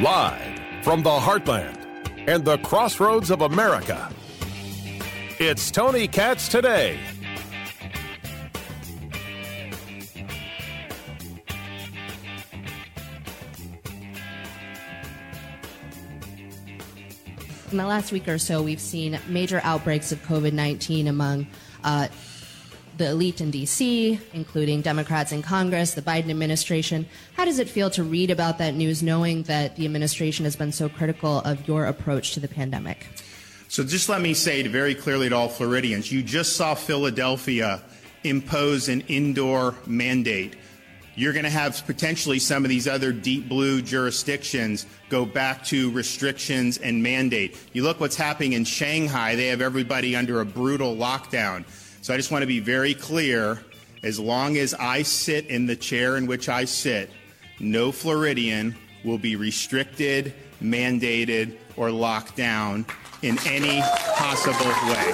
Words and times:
Live 0.00 0.60
from 0.84 1.02
the 1.02 1.10
heartland 1.10 1.76
and 2.28 2.44
the 2.44 2.58
crossroads 2.58 3.32
of 3.32 3.40
America, 3.40 4.08
it's 5.40 5.72
Tony 5.72 6.06
Katz 6.06 6.46
today. 6.46 6.96
In 17.72 17.76
the 17.76 17.86
last 17.86 18.12
week 18.12 18.28
or 18.28 18.38
so, 18.38 18.62
we've 18.62 18.80
seen 18.80 19.18
major 19.26 19.60
outbreaks 19.64 20.12
of 20.12 20.22
COVID 20.22 20.52
19 20.52 21.08
among 21.08 21.48
uh, 21.82 22.06
the 23.00 23.08
elite 23.08 23.40
in 23.40 23.50
DC, 23.50 24.20
including 24.34 24.82
Democrats 24.82 25.32
in 25.32 25.40
Congress, 25.40 25.94
the 25.94 26.02
Biden 26.02 26.28
administration. 26.28 27.06
How 27.34 27.46
does 27.46 27.58
it 27.58 27.66
feel 27.66 27.88
to 27.90 28.04
read 28.04 28.30
about 28.30 28.58
that 28.58 28.74
news 28.74 29.02
knowing 29.02 29.44
that 29.44 29.76
the 29.76 29.86
administration 29.86 30.44
has 30.44 30.54
been 30.54 30.70
so 30.70 30.90
critical 30.90 31.38
of 31.40 31.66
your 31.66 31.86
approach 31.86 32.34
to 32.34 32.40
the 32.40 32.46
pandemic? 32.46 33.06
So, 33.68 33.84
just 33.84 34.10
let 34.10 34.20
me 34.20 34.34
say 34.34 34.66
very 34.68 34.94
clearly 34.94 35.30
to 35.30 35.34
all 35.34 35.48
Floridians 35.48 36.12
you 36.12 36.22
just 36.22 36.56
saw 36.56 36.74
Philadelphia 36.74 37.80
impose 38.22 38.90
an 38.90 39.00
indoor 39.08 39.74
mandate 39.86 40.56
you're 41.16 41.32
going 41.32 41.44
to 41.44 41.50
have 41.50 41.84
potentially 41.86 42.38
some 42.38 42.64
of 42.64 42.70
these 42.70 42.88
other 42.88 43.12
deep 43.12 43.46
blue 43.46 43.82
jurisdictions 43.82 44.86
go 45.10 45.26
back 45.26 45.64
to 45.64 45.90
restrictions 45.90 46.78
and 46.78 47.02
mandate. 47.02 47.58
You 47.74 47.82
look 47.82 48.00
what's 48.00 48.16
happening 48.16 48.54
in 48.54 48.64
Shanghai, 48.64 49.34
they 49.34 49.48
have 49.48 49.60
everybody 49.60 50.16
under 50.16 50.40
a 50.40 50.46
brutal 50.46 50.96
lockdown. 50.96 51.64
So 52.02 52.14
I 52.14 52.16
just 52.16 52.30
want 52.30 52.42
to 52.42 52.46
be 52.46 52.60
very 52.60 52.94
clear 52.94 53.62
as 54.02 54.18
long 54.18 54.56
as 54.56 54.72
I 54.72 55.02
sit 55.02 55.46
in 55.46 55.66
the 55.66 55.76
chair 55.76 56.16
in 56.16 56.26
which 56.26 56.48
I 56.48 56.64
sit, 56.64 57.10
no 57.58 57.92
Floridian 57.92 58.74
will 59.04 59.18
be 59.18 59.36
restricted, 59.36 60.32
mandated, 60.62 61.58
or 61.76 61.90
locked 61.90 62.36
down 62.36 62.86
in 63.20 63.38
any 63.44 63.82
possible 64.16 64.64
way. 64.88 65.12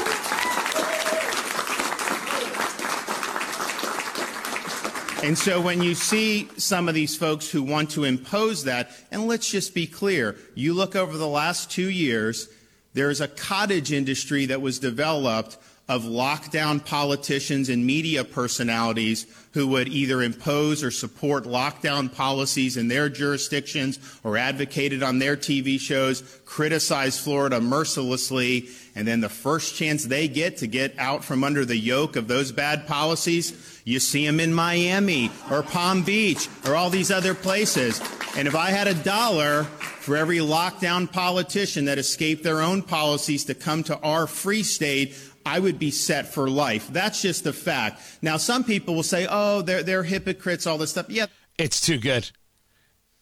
And 5.27 5.37
so 5.37 5.61
when 5.61 5.83
you 5.83 5.97
see 5.97 6.49
some 6.57 6.89
of 6.89 6.95
these 6.95 7.17
folks 7.17 7.51
who 7.51 7.65
want 7.65 7.91
to 7.91 8.05
impose 8.05 8.63
that, 8.63 8.93
and 9.11 9.27
let's 9.27 9.51
just 9.51 9.75
be 9.75 9.89
clear, 9.89 10.37
you 10.55 10.73
look 10.73 10.95
over 10.95 11.19
the 11.19 11.27
last 11.27 11.69
two 11.69 11.91
years, 11.91 12.49
there's 12.95 13.21
a 13.21 13.27
cottage 13.27 13.93
industry 13.93 14.47
that 14.47 14.61
was 14.61 14.79
developed 14.79 15.59
of 15.89 16.03
lockdown 16.03 16.85
politicians 16.85 17.69
and 17.69 17.87
media 17.87 18.25
personalities 18.25 19.25
who 19.53 19.69
would 19.69 19.87
either 19.89 20.21
impose 20.21 20.83
or 20.83 20.91
support 20.91 21.45
lockdown 21.45 22.13
policies 22.13 22.77
in 22.77 22.89
their 22.89 23.09
jurisdictions 23.09 23.99
or 24.25 24.37
advocated 24.37 25.03
on 25.03 25.21
their 25.21 25.37
TV 25.37 25.79
shows, 25.79 26.23
criticize 26.45 27.19
Florida 27.19 27.61
mercilessly, 27.61 28.69
and 28.97 29.07
then 29.07 29.21
the 29.21 29.29
first 29.29 29.77
chance 29.77 30.05
they 30.05 30.27
get 30.27 30.57
to 30.57 30.67
get 30.67 30.93
out 30.99 31.25
from 31.25 31.45
under 31.45 31.65
the 31.65 31.77
yoke 31.77 32.17
of 32.17 32.27
those 32.27 32.51
bad 32.51 32.87
policies, 32.87 33.81
you 33.85 34.01
see 34.01 34.27
them 34.27 34.41
in 34.41 34.53
Miami 34.53 35.31
or 35.51 35.63
Palm 35.63 36.03
Beach 36.03 36.49
or 36.67 36.75
all 36.75 36.91
these 36.91 37.13
other 37.13 37.35
places. 37.35 38.01
And 38.37 38.49
if 38.49 38.57
I 38.57 38.71
had 38.71 38.89
a 38.89 38.95
dollar 38.95 39.65
for 39.65 40.17
every 40.17 40.39
lockdown 40.39 41.11
politician 41.11 41.87
that 41.87 41.99
escaped 41.99 42.43
their 42.45 42.61
own 42.61 42.83
policies 42.83 43.45
to 43.47 43.55
come 43.55 43.83
to 43.85 43.99
our 44.01 44.27
free 44.27 44.63
state, 44.63 45.15
I 45.47 45.61
would 45.61 45.79
be 45.79 45.93
set 45.93 46.27
for 46.27 46.51
life. 46.51 46.89
That's 46.89 47.23
just 47.23 47.45
the 47.45 47.53
fact. 47.53 48.03
Now, 48.21 48.37
some 48.37 48.65
people 48.65 48.97
will 48.97 49.05
say, 49.05 49.29
oh, 49.31 49.63
they're, 49.63 49.85
they're 49.85 50.03
hypocrites, 50.03 50.67
all 50.67 50.77
this 50.77 50.91
stuff. 50.91 51.09
Yeah. 51.09 51.27
It's 51.57 51.81
too 51.81 51.99
good. 51.99 52.31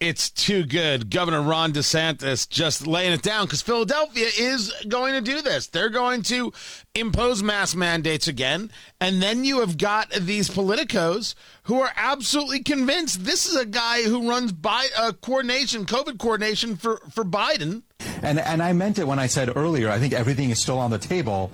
It's 0.00 0.30
too 0.30 0.64
good. 0.64 1.10
Governor 1.10 1.42
Ron 1.42 1.72
DeSantis 1.72 2.48
just 2.48 2.86
laying 2.86 3.12
it 3.12 3.22
down 3.22 3.44
because 3.44 3.62
Philadelphia 3.62 4.26
is 4.38 4.72
going 4.88 5.12
to 5.14 5.20
do 5.20 5.42
this. 5.42 5.66
They're 5.66 5.90
going 5.90 6.22
to 6.24 6.52
impose 6.94 7.42
mask 7.42 7.76
mandates 7.76 8.26
again. 8.26 8.70
And 9.00 9.22
then 9.22 9.44
you 9.44 9.60
have 9.60 9.78
got 9.78 10.10
these 10.10 10.48
politicos 10.48 11.34
who 11.64 11.80
are 11.80 11.92
absolutely 11.94 12.62
convinced 12.62 13.24
this 13.24 13.46
is 13.46 13.54
a 13.54 13.66
guy 13.66 14.02
who 14.02 14.28
runs 14.28 14.50
by 14.52 14.88
uh, 14.96 15.12
coordination, 15.12 15.84
COVID 15.84 16.18
coordination 16.18 16.76
for, 16.76 17.00
for 17.10 17.24
Biden. 17.24 17.82
And, 18.22 18.40
and 18.40 18.62
I 18.62 18.72
meant 18.72 18.98
it 18.98 19.06
when 19.06 19.18
I 19.18 19.26
said 19.26 19.54
earlier, 19.54 19.90
I 19.90 19.98
think 19.98 20.14
everything 20.14 20.50
is 20.50 20.60
still 20.60 20.78
on 20.78 20.90
the 20.90 20.98
table. 20.98 21.52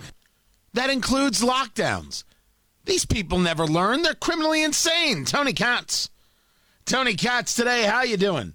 That 0.75 0.91
includes 0.91 1.43
lockdowns. 1.43 2.25
These 2.85 3.05
people 3.05 3.39
never 3.39 3.67
learn. 3.67 4.03
They're 4.03 4.15
criminally 4.15 4.63
insane. 4.63 5.25
Tony 5.25 5.53
Katz. 5.53 6.11
Tony 6.85 7.15
Katz 7.15 7.55
today. 7.55 7.85
How 7.85 8.03
you 8.03 8.17
doing? 8.17 8.55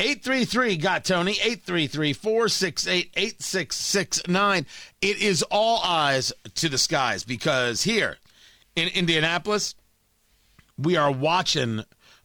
833 0.00 0.78
got 0.78 1.04
Tony 1.04 1.32
833 1.32 2.14
468 2.14 3.10
8669. 3.14 4.66
It 5.02 5.20
is 5.20 5.42
all 5.50 5.82
eyes 5.84 6.32
to 6.54 6.70
the 6.70 6.78
skies 6.78 7.22
because 7.22 7.82
here 7.82 8.16
in 8.76 8.88
Indianapolis, 8.88 9.74
we 10.78 10.96
are 10.96 11.12
watching 11.12 11.84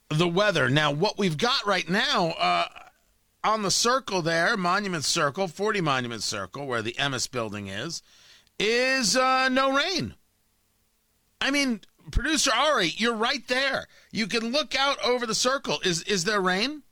the 0.09 0.27
weather. 0.27 0.69
Now, 0.69 0.91
what 0.91 1.17
we've 1.17 1.37
got 1.37 1.65
right 1.65 1.89
now 1.89 2.27
uh, 2.39 2.67
on 3.43 3.61
the 3.61 3.71
circle 3.71 4.21
there, 4.21 4.55
Monument 4.55 5.03
Circle, 5.03 5.49
40 5.49 5.81
Monument 5.81 6.23
Circle, 6.23 6.65
where 6.65 6.81
the 6.81 6.93
Emmis 6.93 7.29
building 7.29 7.67
is, 7.67 8.01
is 8.59 9.15
uh, 9.15 9.49
no 9.49 9.75
rain. 9.75 10.15
I 11.41 11.51
mean, 11.51 11.81
producer 12.11 12.51
Ari, 12.53 12.93
you're 12.97 13.15
right 13.15 13.47
there. 13.47 13.87
You 14.11 14.27
can 14.27 14.51
look 14.51 14.75
out 14.75 14.97
over 15.03 15.25
the 15.25 15.35
circle. 15.35 15.79
Is 15.83 16.01
is 16.03 16.23
there 16.23 16.41
rain? 16.41 16.83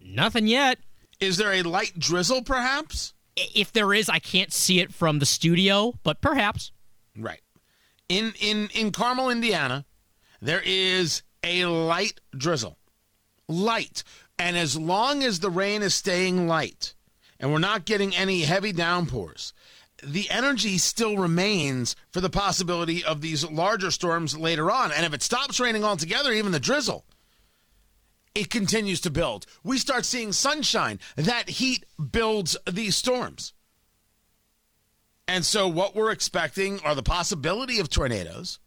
Nothing 0.00 0.46
yet. 0.46 0.78
Is 1.18 1.36
there 1.36 1.52
a 1.52 1.62
light 1.62 1.98
drizzle, 1.98 2.42
perhaps? 2.42 3.14
If 3.36 3.72
there 3.72 3.92
is, 3.92 4.08
I 4.08 4.18
can't 4.18 4.52
see 4.52 4.80
it 4.80 4.92
from 4.92 5.18
the 5.18 5.26
studio, 5.26 5.94
but 6.02 6.20
perhaps. 6.20 6.72
Right. 7.16 7.42
In 8.08 8.34
in 8.40 8.68
in 8.74 8.92
Carmel, 8.92 9.30
Indiana, 9.30 9.84
there 10.40 10.62
is 10.64 11.22
a 11.42 11.66
light 11.66 12.20
drizzle. 12.36 12.78
Light. 13.48 14.02
And 14.38 14.56
as 14.56 14.76
long 14.76 15.22
as 15.22 15.40
the 15.40 15.50
rain 15.50 15.82
is 15.82 15.94
staying 15.94 16.48
light 16.48 16.94
and 17.38 17.52
we're 17.52 17.58
not 17.58 17.84
getting 17.84 18.14
any 18.16 18.42
heavy 18.42 18.72
downpours, 18.72 19.52
the 20.02 20.30
energy 20.30 20.78
still 20.78 21.16
remains 21.16 21.96
for 22.10 22.20
the 22.20 22.30
possibility 22.30 23.04
of 23.04 23.20
these 23.20 23.48
larger 23.48 23.90
storms 23.90 24.36
later 24.36 24.70
on. 24.70 24.92
And 24.92 25.04
if 25.04 25.14
it 25.14 25.22
stops 25.22 25.60
raining 25.60 25.84
altogether, 25.84 26.32
even 26.32 26.52
the 26.52 26.60
drizzle, 26.60 27.04
it 28.34 28.50
continues 28.50 29.00
to 29.02 29.10
build. 29.10 29.46
We 29.64 29.78
start 29.78 30.04
seeing 30.04 30.32
sunshine. 30.32 31.00
That 31.16 31.48
heat 31.48 31.84
builds 32.12 32.56
these 32.70 32.96
storms. 32.96 33.52
And 35.26 35.44
so, 35.44 35.68
what 35.68 35.94
we're 35.94 36.10
expecting 36.10 36.80
are 36.80 36.94
the 36.94 37.02
possibility 37.02 37.78
of 37.78 37.88
tornadoes. 37.88 38.58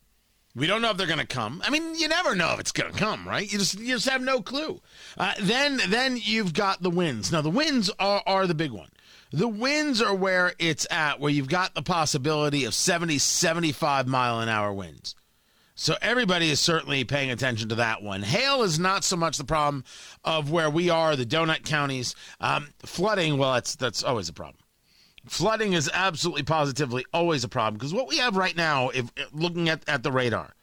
We 0.55 0.67
don't 0.67 0.81
know 0.81 0.91
if 0.91 0.97
they're 0.97 1.07
going 1.07 1.19
to 1.19 1.25
come. 1.25 1.63
I 1.65 1.71
mean, 1.71 1.95
you 1.95 2.07
never 2.07 2.35
know 2.35 2.53
if 2.53 2.59
it's 2.59 2.71
going 2.71 2.93
to 2.93 2.97
come, 2.97 3.27
right? 3.27 3.51
You 3.51 3.57
just 3.57 3.79
you 3.79 3.95
just 3.95 4.07
have 4.07 4.21
no 4.21 4.39
clue. 4.39 4.79
Uh, 5.17 5.33
then 5.41 5.81
then 5.89 6.17
you've 6.21 6.53
got 6.53 6.81
the 6.81 6.91
winds. 6.91 7.31
Now 7.31 7.41
the 7.41 7.49
winds 7.49 7.89
are 7.99 8.21
are 8.25 8.47
the 8.47 8.53
big 8.53 8.71
one. 8.71 8.89
The 9.33 9.47
winds 9.47 9.99
are 9.99 10.13
where 10.13 10.53
it's 10.59 10.85
at, 10.91 11.19
where 11.19 11.31
you've 11.31 11.49
got 11.49 11.73
the 11.73 11.81
possibility 11.81 12.65
of 12.65 12.75
70, 12.75 13.17
75 13.17 14.07
mile 14.07 14.39
an 14.39 14.47
hour 14.47 14.71
winds. 14.71 15.15
So 15.73 15.95
everybody 16.03 16.51
is 16.51 16.59
certainly 16.59 17.03
paying 17.03 17.31
attention 17.31 17.69
to 17.69 17.75
that 17.75 18.03
one. 18.03 18.21
Hail 18.21 18.61
is 18.61 18.77
not 18.77 19.03
so 19.03 19.15
much 19.15 19.39
the 19.39 19.43
problem 19.43 19.85
of 20.23 20.51
where 20.51 20.69
we 20.69 20.91
are, 20.91 21.15
the 21.15 21.25
donut 21.25 21.65
counties. 21.65 22.13
Um, 22.39 22.69
flooding, 22.85 23.39
well, 23.39 23.53
that's 23.53 23.75
that's 23.75 24.03
always 24.03 24.29
a 24.29 24.33
problem. 24.33 24.59
Flooding 25.25 25.73
is 25.73 25.89
absolutely 25.91 26.43
positively 26.43 27.03
always 27.11 27.43
a 27.43 27.49
problem 27.49 27.73
because 27.73 27.93
what 27.93 28.07
we 28.07 28.17
have 28.17 28.37
right 28.37 28.55
now, 28.55 28.89
if 28.89 29.11
looking 29.31 29.67
at, 29.67 29.81
at 29.89 30.03
the 30.03 30.11
radar, 30.11 30.53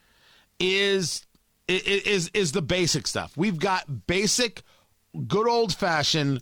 is 0.61 1.27
is 1.67 2.31
is 2.35 2.53
the 2.53 2.63
basic 2.63 3.09
stuff. 3.09 3.37
We've 3.37 3.59
got 3.59 4.07
basic, 4.07 4.63
good 5.27 5.49
old 5.49 5.75
fashioned 5.75 6.41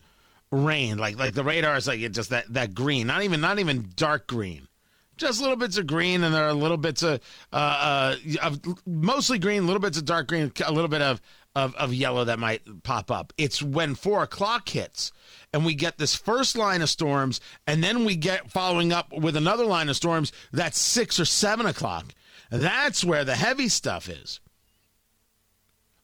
rain. 0.50 0.98
Like 0.98 1.18
like 1.18 1.34
the 1.34 1.44
radar 1.44 1.76
is 1.76 1.86
like 1.86 2.00
it 2.00 2.10
just 2.10 2.30
that 2.30 2.52
that 2.52 2.74
green, 2.74 3.06
not 3.06 3.22
even 3.22 3.40
not 3.40 3.58
even 3.58 3.90
dark 3.96 4.26
green, 4.26 4.68
just 5.16 5.40
little 5.40 5.56
bits 5.56 5.76
of 5.78 5.86
green, 5.86 6.24
and 6.24 6.34
there 6.34 6.48
are 6.48 6.54
little 6.54 6.76
bits 6.76 7.02
of 7.02 7.20
uh, 7.52 7.56
uh 7.56 8.16
of 8.42 8.60
mostly 8.86 9.38
green, 9.38 9.66
little 9.66 9.80
bits 9.80 9.98
of 9.98 10.04
dark 10.04 10.28
green, 10.28 10.52
a 10.64 10.72
little 10.72 10.88
bit 10.88 11.02
of 11.02 11.20
of 11.54 11.74
of 11.74 11.92
yellow 11.92 12.24
that 12.24 12.38
might 12.38 12.62
pop 12.82 13.10
up. 13.10 13.32
It's 13.36 13.62
when 13.62 13.94
four 13.94 14.22
o'clock 14.22 14.68
hits. 14.68 15.12
And 15.50 15.64
we 15.64 15.74
get 15.74 15.96
this 15.96 16.14
first 16.14 16.58
line 16.58 16.82
of 16.82 16.90
storms, 16.90 17.40
and 17.66 17.82
then 17.82 18.04
we 18.04 18.16
get 18.16 18.50
following 18.50 18.92
up 18.92 19.10
with 19.14 19.34
another 19.34 19.64
line 19.64 19.88
of 19.88 19.96
storms 19.96 20.30
that's 20.52 20.78
six 20.78 21.18
or 21.18 21.24
seven 21.24 21.64
o'clock. 21.64 22.14
That's 22.50 23.02
where 23.02 23.24
the 23.24 23.34
heavy 23.34 23.68
stuff 23.68 24.10
is. 24.10 24.40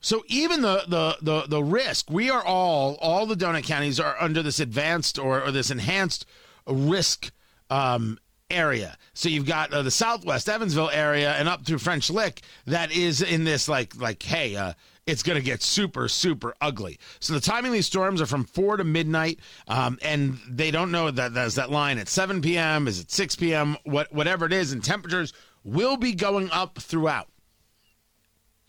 So 0.05 0.23
even 0.27 0.61
the, 0.61 0.85
the 0.87 1.17
the 1.23 1.47
the 1.49 1.65
risk, 1.65 2.11
we 2.11 2.29
are 2.29 2.45
all 2.45 2.97
all 3.01 3.25
the 3.25 3.35
donut 3.35 3.65
counties 3.65 3.99
are 3.99 4.21
under 4.21 4.43
this 4.43 4.61
advanced 4.61 5.19
or, 5.19 5.43
or 5.43 5.51
this 5.51 5.71
enhanced 5.71 6.27
risk 6.67 7.33
um, 7.71 8.19
area. 8.51 8.99
So 9.15 9.31
you've 9.31 9.47
got 9.47 9.73
uh, 9.73 9.81
the 9.81 9.91
Southwest 9.91 10.47
Evansville 10.47 10.91
area 10.91 11.33
and 11.33 11.49
up 11.49 11.65
through 11.65 11.79
French 11.79 12.11
Lick 12.11 12.43
that 12.67 12.93
is 12.93 13.23
in 13.23 13.45
this 13.45 13.67
like 13.67 13.97
like 13.97 14.23
hey, 14.23 14.55
uh, 14.57 14.75
it's 15.07 15.23
going 15.23 15.39
to 15.39 15.45
get 15.45 15.63
super 15.63 16.07
super 16.07 16.55
ugly. 16.61 16.99
So 17.19 17.33
the 17.33 17.41
timing 17.41 17.71
of 17.71 17.73
these 17.73 17.87
storms 17.87 18.21
are 18.21 18.27
from 18.27 18.45
four 18.45 18.77
to 18.77 18.85
midnight, 18.85 19.41
um, 19.69 19.99
and 20.03 20.39
they 20.47 20.71
don't 20.71 20.91
know 20.91 21.11
that 21.11 21.33
there's 21.33 21.55
that 21.55 21.71
line 21.71 21.97
at 21.97 22.09
7 22.09 22.43
p.m. 22.43 22.89
Is 22.89 23.01
it 23.01 23.11
6 23.11 23.37
p.m. 23.37 23.79
What 23.85 24.13
whatever 24.13 24.45
it 24.45 24.53
is, 24.53 24.71
and 24.71 24.85
temperatures 24.85 25.33
will 25.65 25.97
be 25.97 26.13
going 26.13 26.51
up 26.51 26.79
throughout. 26.79 27.29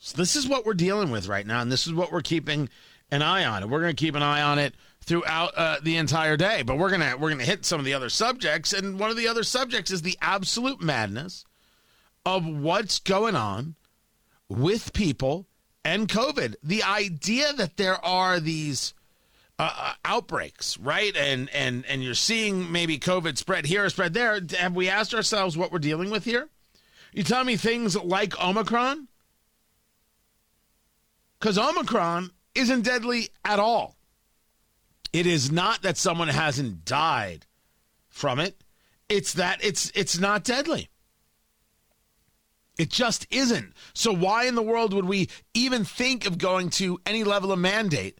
So 0.05 0.17
this 0.17 0.35
is 0.35 0.47
what 0.47 0.67
we're 0.67 0.75
dealing 0.75 1.09
with 1.09 1.27
right 1.27 1.47
now, 1.47 1.61
and 1.61 1.71
this 1.71 1.87
is 1.87 1.93
what 1.93 2.11
we're 2.11 2.21
keeping 2.21 2.69
an 3.09 3.23
eye 3.23 3.43
on. 3.43 3.63
And 3.63 3.71
we're 3.71 3.81
going 3.81 3.95
to 3.95 3.99
keep 3.99 4.13
an 4.13 4.21
eye 4.21 4.43
on 4.43 4.59
it 4.59 4.75
throughout 5.01 5.57
uh, 5.57 5.77
the 5.81 5.97
entire 5.97 6.37
day. 6.37 6.61
But 6.61 6.77
we're 6.77 6.91
gonna 6.91 7.17
we're 7.17 7.31
gonna 7.31 7.43
hit 7.43 7.65
some 7.65 7.79
of 7.79 7.85
the 7.85 7.95
other 7.95 8.09
subjects, 8.09 8.71
and 8.71 8.99
one 8.99 9.09
of 9.09 9.17
the 9.17 9.27
other 9.27 9.41
subjects 9.41 9.89
is 9.89 10.03
the 10.03 10.15
absolute 10.21 10.79
madness 10.79 11.43
of 12.23 12.45
what's 12.45 12.99
going 12.99 13.35
on 13.35 13.73
with 14.47 14.93
people 14.93 15.47
and 15.83 16.07
COVID. 16.07 16.53
The 16.61 16.83
idea 16.83 17.53
that 17.53 17.77
there 17.77 18.03
are 18.05 18.39
these 18.39 18.93
uh, 19.57 19.71
uh 19.75 19.93
outbreaks, 20.05 20.77
right, 20.77 21.17
and 21.17 21.49
and 21.49 21.83
and 21.87 22.03
you're 22.03 22.13
seeing 22.13 22.71
maybe 22.71 22.99
COVID 22.99 23.39
spread 23.39 23.65
here 23.65 23.85
or 23.85 23.89
spread 23.89 24.13
there. 24.13 24.39
Have 24.59 24.75
we 24.75 24.87
asked 24.87 25.15
ourselves 25.15 25.57
what 25.57 25.71
we're 25.71 25.79
dealing 25.79 26.11
with 26.11 26.25
here? 26.25 26.49
You 27.11 27.23
tell 27.23 27.43
me 27.43 27.57
things 27.57 27.95
like 27.95 28.39
Omicron, 28.39 29.07
because 31.39 31.57
Omicron 31.57 32.31
isn't 32.53 32.81
deadly 32.81 33.29
at 33.43 33.59
all. 33.59 33.95
It 35.13 35.25
is 35.25 35.51
not 35.51 35.81
that 35.83 35.97
someone 35.97 36.27
hasn't 36.27 36.85
died 36.85 37.45
from 38.09 38.39
it. 38.39 38.63
It's 39.07 39.33
that 39.33 39.63
it's 39.63 39.91
it's 39.95 40.17
not 40.17 40.43
deadly. 40.43 40.89
It 42.77 42.89
just 42.89 43.25
isn't. 43.31 43.73
So 43.93 44.11
why 44.11 44.45
in 44.45 44.55
the 44.55 44.61
world 44.61 44.93
would 44.93 45.05
we 45.05 45.29
even 45.53 45.85
think 45.85 46.25
of 46.25 46.37
going 46.37 46.69
to 46.71 46.99
any 47.05 47.23
level 47.23 47.51
of 47.51 47.59
mandate? 47.59 48.19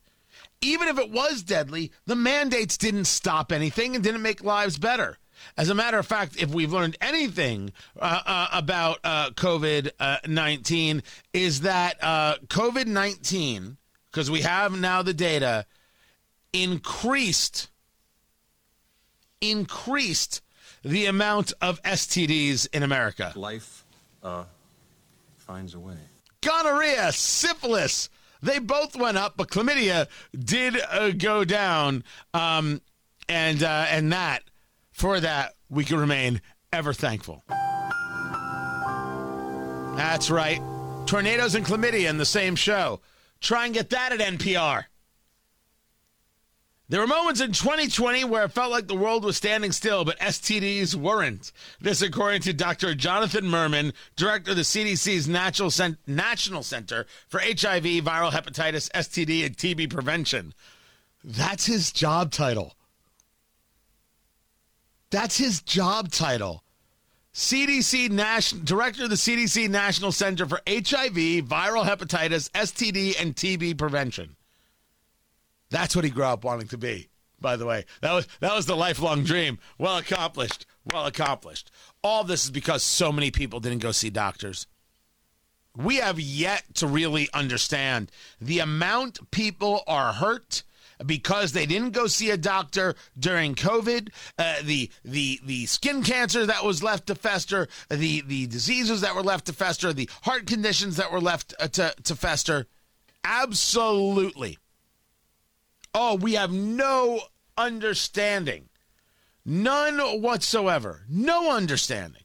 Even 0.61 0.87
if 0.87 0.97
it 0.97 1.11
was 1.11 1.43
deadly, 1.43 1.91
the 2.05 2.15
mandates 2.15 2.77
didn't 2.77 3.05
stop 3.05 3.51
anything 3.51 3.95
and 3.95 4.03
didn't 4.03 4.21
make 4.21 4.43
lives 4.43 4.79
better. 4.79 5.17
As 5.57 5.69
a 5.69 5.75
matter 5.75 5.97
of 5.97 6.05
fact, 6.05 6.41
if 6.41 6.49
we've 6.53 6.71
learned 6.71 6.97
anything 7.01 7.71
uh, 7.99 8.21
uh, 8.25 8.47
about 8.51 8.99
uh, 9.03 9.29
COVID 9.31 9.91
uh, 9.99 10.17
19, 10.27 11.03
is 11.33 11.61
that 11.61 11.97
uh, 12.01 12.35
COVID 12.47 12.87
19, 12.87 13.77
because 14.11 14.29
we 14.29 14.41
have 14.41 14.77
now 14.77 15.01
the 15.01 15.13
data, 15.13 15.65
increased 16.53 17.69
increased 19.41 20.41
the 20.83 21.05
amount 21.05 21.53
of 21.61 21.81
STDs 21.83 22.67
in 22.73 22.83
America. 22.83 23.33
Life 23.35 23.85
uh, 24.23 24.43
finds 25.37 25.73
a 25.73 25.79
way. 25.79 25.97
Gonorrhea, 26.41 27.11
syphilis, 27.11 28.09
they 28.41 28.59
both 28.59 28.95
went 28.95 29.17
up, 29.17 29.33
but 29.35 29.49
chlamydia 29.49 30.07
did 30.37 30.77
uh, 30.91 31.11
go 31.11 31.43
down. 31.43 32.03
Um, 32.33 32.81
and 33.27 33.63
uh, 33.63 33.85
and 33.89 34.13
that 34.13 34.43
for 34.95 35.19
that 35.19 35.51
we 35.69 35.83
can 35.83 35.99
remain 35.99 36.41
ever 36.71 36.93
thankful. 36.93 37.43
That's 39.97 40.29
right. 40.29 40.61
Tornadoes 41.05 41.53
and 41.53 41.65
chlamydia 41.65 42.09
in 42.09 42.17
the 42.17 42.25
same 42.25 42.55
show. 42.55 43.01
Try 43.41 43.65
and 43.65 43.73
get 43.73 43.89
that 43.89 44.13
at 44.13 44.21
NPR. 44.21 44.85
There 46.87 47.01
were 47.01 47.07
moments 47.07 47.41
in 47.41 47.51
2020 47.51 48.23
where 48.23 48.45
it 48.45 48.53
felt 48.53 48.71
like 48.71 48.87
the 48.87 48.95
world 48.95 49.25
was 49.25 49.35
standing 49.35 49.73
still, 49.73 50.05
but 50.05 50.19
STDs 50.19 50.95
weren't. 50.95 51.51
This, 51.81 52.01
according 52.01 52.41
to 52.43 52.53
Dr. 52.53 52.95
Jonathan 52.95 53.45
Mermin, 53.45 53.91
director 54.15 54.51
of 54.51 54.57
the 54.57 54.63
CDC's 54.63 55.27
National, 55.27 55.71
Cent- 55.71 55.97
National 56.07 56.63
Center 56.63 57.05
for 57.27 57.41
HIV, 57.41 57.83
Viral 57.83 58.31
Hepatitis, 58.31 58.89
STD, 58.91 59.45
and 59.45 59.57
TB 59.57 59.89
Prevention. 59.89 60.53
That's 61.21 61.65
his 61.65 61.91
job 61.91 62.31
title. 62.31 62.75
That's 65.15 65.37
his 65.37 65.61
job 65.61 66.11
title. 66.11 66.61
CDC 67.33 68.09
National 68.09 68.65
Director 68.65 69.05
of 69.05 69.09
the 69.09 69.15
CDC 69.15 69.69
National 69.69 70.11
Center 70.11 70.45
for 70.45 70.59
HIV, 70.67 71.15
Viral 71.47 71.85
Hepatitis, 71.85 72.51
STD, 72.51 73.21
and 73.21 73.33
TB 73.33 73.77
Prevention. 73.77 74.35
That's 75.69 75.95
what 75.95 76.03
he 76.03 76.11
grew 76.11 76.25
up 76.25 76.43
wanting 76.43 76.67
to 76.67 76.77
be. 76.77 77.07
By 77.39 77.55
the 77.55 77.65
way, 77.65 77.85
that 78.01 78.11
was 78.11 78.27
that 78.41 78.53
was 78.53 78.65
the 78.65 78.75
lifelong 78.75 79.23
dream. 79.23 79.57
Well 79.77 79.95
accomplished. 79.95 80.65
Well 80.91 81.05
accomplished. 81.05 81.71
All 82.03 82.25
this 82.25 82.43
is 82.43 82.51
because 82.51 82.83
so 82.83 83.13
many 83.13 83.31
people 83.31 83.61
didn't 83.61 83.79
go 83.79 83.93
see 83.93 84.09
doctors. 84.09 84.67
We 85.77 85.95
have 85.97 86.19
yet 86.19 86.65
to 86.75 86.87
really 86.87 87.29
understand 87.33 88.11
the 88.41 88.59
amount 88.59 89.31
people 89.31 89.81
are 89.87 90.11
hurt 90.11 90.63
because 91.05 91.51
they 91.51 91.65
didn't 91.65 91.91
go 91.91 92.07
see 92.07 92.29
a 92.29 92.37
doctor 92.37 92.95
during 93.17 93.55
COVID, 93.55 94.09
uh, 94.37 94.55
the 94.63 94.89
the 95.03 95.39
the 95.43 95.65
skin 95.65 96.03
cancer 96.03 96.45
that 96.45 96.63
was 96.63 96.83
left 96.83 97.07
to 97.07 97.15
fester, 97.15 97.67
the 97.89 98.21
the 98.21 98.47
diseases 98.47 99.01
that 99.01 99.15
were 99.15 99.23
left 99.23 99.45
to 99.47 99.53
fester, 99.53 99.93
the 99.93 100.09
heart 100.23 100.45
conditions 100.45 100.97
that 100.97 101.11
were 101.11 101.21
left 101.21 101.53
uh, 101.59 101.67
to 101.69 101.95
to 102.03 102.15
fester. 102.15 102.67
Absolutely. 103.23 104.57
Oh, 105.93 106.15
we 106.15 106.33
have 106.33 106.51
no 106.51 107.21
understanding, 107.57 108.69
none 109.45 109.99
whatsoever, 110.21 111.03
no 111.09 111.55
understanding 111.55 112.23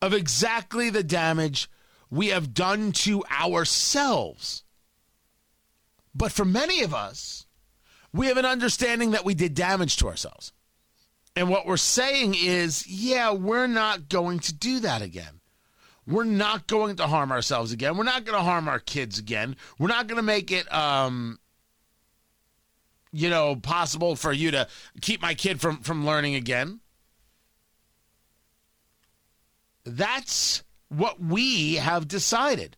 of 0.00 0.12
exactly 0.12 0.90
the 0.90 1.02
damage 1.02 1.70
we 2.10 2.28
have 2.28 2.54
done 2.54 2.92
to 2.92 3.24
ourselves. 3.30 4.64
But 6.14 6.32
for 6.32 6.44
many 6.44 6.82
of 6.82 6.94
us, 6.94 7.45
we 8.16 8.26
have 8.26 8.36
an 8.36 8.44
understanding 8.44 9.12
that 9.12 9.24
we 9.24 9.34
did 9.34 9.54
damage 9.54 9.96
to 9.96 10.08
ourselves. 10.08 10.52
And 11.34 11.50
what 11.50 11.66
we're 11.66 11.76
saying 11.76 12.34
is, 12.34 12.86
yeah, 12.86 13.32
we're 13.32 13.66
not 13.66 14.08
going 14.08 14.38
to 14.40 14.54
do 14.54 14.80
that 14.80 15.02
again. 15.02 15.40
We're 16.06 16.24
not 16.24 16.66
going 16.66 16.96
to 16.96 17.06
harm 17.06 17.32
ourselves 17.32 17.72
again. 17.72 17.96
We're 17.96 18.04
not 18.04 18.24
going 18.24 18.38
to 18.38 18.44
harm 18.44 18.68
our 18.68 18.78
kids 18.78 19.18
again. 19.18 19.56
We're 19.78 19.88
not 19.88 20.06
going 20.06 20.16
to 20.16 20.22
make 20.22 20.50
it 20.52 20.72
um, 20.72 21.38
you 23.16 23.30
know, 23.30 23.56
possible 23.56 24.14
for 24.14 24.32
you 24.32 24.50
to 24.50 24.68
keep 25.00 25.22
my 25.22 25.34
kid 25.34 25.60
from 25.60 25.78
from 25.78 26.04
learning 26.04 26.34
again. 26.34 26.80
That's 29.84 30.62
what 30.88 31.20
we 31.20 31.76
have 31.76 32.08
decided. 32.08 32.76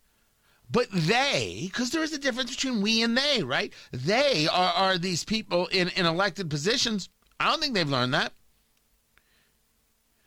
But 0.71 0.87
they, 0.91 1.63
because 1.65 1.89
there 1.89 2.03
is 2.03 2.13
a 2.13 2.19
difference 2.19 2.55
between 2.55 2.81
we 2.81 3.01
and 3.01 3.17
they, 3.17 3.41
right? 3.41 3.73
They 3.91 4.47
are, 4.47 4.73
are 4.73 4.97
these 4.97 5.23
people 5.23 5.65
in, 5.67 5.89
in 5.89 6.05
elected 6.05 6.49
positions. 6.49 7.09
I 7.39 7.49
don't 7.49 7.59
think 7.59 7.73
they've 7.73 7.89
learned 7.89 8.13
that. 8.13 8.33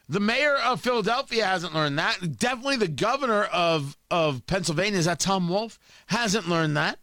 The 0.08 0.20
mayor 0.20 0.56
of 0.56 0.80
Philadelphia 0.80 1.46
hasn't 1.46 1.74
learned 1.74 1.98
that. 1.98 2.38
Definitely 2.38 2.76
the 2.76 2.88
governor 2.88 3.44
of, 3.44 3.96
of 4.10 4.44
Pennsylvania, 4.46 4.98
is 4.98 5.04
that 5.04 5.20
Tom 5.20 5.48
Wolf, 5.48 5.78
hasn't 6.06 6.48
learned 6.48 6.76
that. 6.76 6.98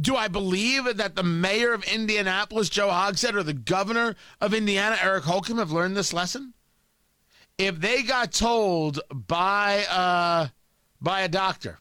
Do 0.00 0.16
I 0.16 0.26
believe 0.26 0.96
that 0.96 1.14
the 1.14 1.22
mayor 1.22 1.72
of 1.72 1.84
Indianapolis, 1.84 2.68
Joe 2.68 2.88
Hogsett, 2.88 3.34
or 3.34 3.42
the 3.42 3.52
governor 3.52 4.16
of 4.40 4.54
Indiana, 4.54 4.96
Eric 5.00 5.24
Holcomb, 5.24 5.58
have 5.58 5.70
learned 5.70 5.96
this 5.96 6.12
lesson? 6.12 6.54
If 7.58 7.78
they 7.80 8.02
got 8.02 8.32
told 8.32 9.00
by 9.10 9.84
uh, 9.84 10.48
by 11.00 11.20
a 11.20 11.28
doctor 11.28 11.78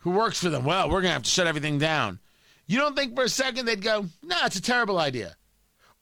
who 0.00 0.10
works 0.10 0.40
for 0.40 0.48
them, 0.48 0.64
well, 0.64 0.88
we're 0.88 1.02
going 1.02 1.10
to 1.10 1.14
have 1.14 1.22
to 1.22 1.30
shut 1.30 1.46
everything 1.46 1.78
down. 1.78 2.18
You 2.66 2.78
don't 2.78 2.96
think 2.96 3.14
for 3.14 3.24
a 3.24 3.28
second 3.28 3.66
they'd 3.66 3.82
go, 3.82 4.02
no, 4.22 4.36
nah, 4.36 4.46
it's 4.46 4.56
a 4.56 4.62
terrible 4.62 4.98
idea. 4.98 5.36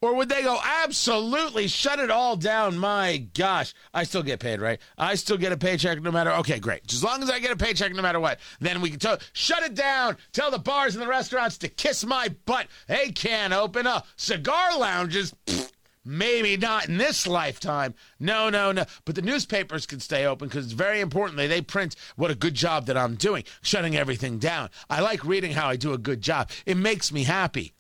Or 0.01 0.15
would 0.15 0.29
they 0.29 0.43
go, 0.43 0.61
absolutely, 0.63 1.67
shut 1.67 1.99
it 1.99 2.11
all 2.11 2.37
down? 2.37 2.79
My 2.79 3.27
gosh, 3.35 3.75
I 3.93 4.05
still 4.05 4.23
get 4.23 4.39
paid, 4.39 4.61
right? 4.61 4.79
I 4.97 5.17
still 5.17 5.37
get 5.37 5.51
a 5.51 5.57
paycheck 5.57 6.01
no 6.01 6.13
matter. 6.13 6.31
Okay, 6.35 6.61
great. 6.61 6.93
As 6.93 7.03
long 7.03 7.21
as 7.21 7.31
I 7.31 7.41
get 7.41 7.51
a 7.51 7.57
paycheck 7.57 7.93
no 7.93 8.03
matter 8.03 8.21
what, 8.21 8.39
then 8.61 8.81
we 8.81 8.91
can 8.91 9.01
tell, 9.01 9.19
shut 9.33 9.65
it 9.65 9.75
down. 9.75 10.17
Tell 10.33 10.53
the 10.53 10.59
bars 10.59 10.95
and 10.95 11.03
the 11.03 11.09
restaurants 11.09 11.59
to 11.59 11.69
kiss 11.69 12.05
my 12.05 12.29
butt. 12.45 12.69
They 12.87 13.11
can't 13.11 13.53
open 13.53 13.89
up. 13.89 14.07
Cigar 14.15 14.79
lounges, 14.79 15.35
pfft, 15.47 15.73
maybe 16.05 16.57
not 16.57 16.89
in 16.89 16.99
this 16.99 17.27
lifetime. 17.27 17.95
No, 18.19 18.49
no, 18.51 18.73
no. 18.73 18.85
But 19.05 19.15
the 19.15 19.23
newspapers 19.23 19.87
can 19.87 20.01
stay 20.01 20.25
open 20.25 20.49
because 20.49 20.67
it's 20.67 20.75
very 20.75 21.01
importantly, 21.01 21.47
they 21.47 21.61
print 21.61 21.97
what 22.17 22.31
a 22.31 22.35
good 22.35 22.55
job 22.55 22.87
that 22.87 22.97
I'm 22.97 23.15
doing, 23.17 23.45
shutting 23.63 23.97
everything 23.97 24.39
down. 24.39 24.71
I 24.89 25.01
like 25.01 25.25
reading 25.25 25.53
how 25.53 25.69
I 25.69 25.77
do 25.77 25.93
a 25.93 25.99
good 25.99 26.21
job, 26.21 26.51
it 26.67 26.77
makes 26.77 27.13
me 27.13 27.25
happy. 27.25 27.75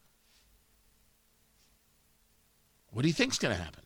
What 2.90 3.02
do 3.02 3.08
you 3.08 3.14
think's 3.14 3.38
going 3.38 3.54
to 3.56 3.62
happen? 3.62 3.84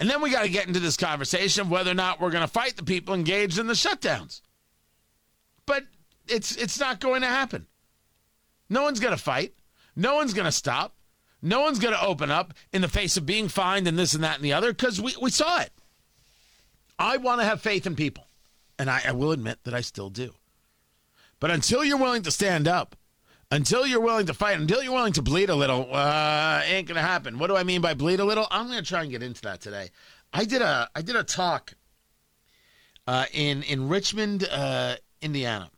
And 0.00 0.10
then 0.10 0.20
we 0.22 0.30
got 0.30 0.42
to 0.42 0.48
get 0.48 0.66
into 0.66 0.80
this 0.80 0.96
conversation 0.96 1.62
of 1.62 1.70
whether 1.70 1.90
or 1.90 1.94
not 1.94 2.20
we're 2.20 2.30
going 2.30 2.46
to 2.46 2.52
fight 2.52 2.76
the 2.76 2.84
people 2.84 3.14
engaged 3.14 3.58
in 3.58 3.66
the 3.66 3.74
shutdowns. 3.74 4.40
But 5.66 5.84
it's 6.26 6.56
it's 6.56 6.78
not 6.78 7.00
going 7.00 7.22
to 7.22 7.28
happen. 7.28 7.66
No 8.68 8.82
one's 8.82 9.00
going 9.00 9.16
to 9.16 9.22
fight. 9.22 9.54
No 9.96 10.16
one's 10.16 10.34
going 10.34 10.46
to 10.46 10.52
stop. 10.52 10.96
No 11.44 11.60
one's 11.60 11.78
going 11.78 11.92
to 11.92 12.02
open 12.02 12.30
up 12.30 12.54
in 12.72 12.80
the 12.80 12.88
face 12.88 13.18
of 13.18 13.26
being 13.26 13.48
fined 13.48 13.86
and 13.86 13.98
this 13.98 14.14
and 14.14 14.24
that 14.24 14.36
and 14.36 14.44
the 14.44 14.54
other 14.54 14.72
because 14.72 15.00
we, 15.00 15.14
we 15.20 15.30
saw 15.30 15.60
it. 15.60 15.70
I 16.98 17.18
want 17.18 17.40
to 17.40 17.44
have 17.44 17.60
faith 17.60 17.86
in 17.86 17.96
people, 17.96 18.26
and 18.78 18.88
I, 18.88 19.02
I 19.06 19.12
will 19.12 19.30
admit 19.30 19.58
that 19.64 19.74
I 19.74 19.82
still 19.82 20.08
do. 20.08 20.32
But 21.40 21.50
until 21.50 21.84
you're 21.84 21.98
willing 21.98 22.22
to 22.22 22.30
stand 22.30 22.66
up, 22.66 22.96
until 23.50 23.86
you're 23.86 24.00
willing 24.00 24.24
to 24.26 24.34
fight, 24.34 24.58
until 24.58 24.82
you're 24.82 24.94
willing 24.94 25.12
to 25.12 25.22
bleed 25.22 25.50
a 25.50 25.54
little, 25.54 25.94
uh, 25.94 26.62
it 26.64 26.72
ain't 26.72 26.88
gonna 26.88 27.02
happen. 27.02 27.38
What 27.38 27.48
do 27.48 27.56
I 27.56 27.62
mean 27.62 27.82
by 27.82 27.92
bleed 27.92 28.20
a 28.20 28.24
little? 28.24 28.46
I'm 28.50 28.68
gonna 28.68 28.80
try 28.80 29.02
and 29.02 29.10
get 29.10 29.22
into 29.22 29.42
that 29.42 29.60
today. 29.60 29.90
I 30.32 30.46
did 30.46 30.62
a 30.62 30.88
I 30.94 31.02
did 31.02 31.14
a 31.14 31.24
talk 31.24 31.74
uh, 33.06 33.26
in 33.32 33.62
in 33.64 33.90
Richmond, 33.90 34.48
uh, 34.50 34.96
Indiana, 35.20 35.70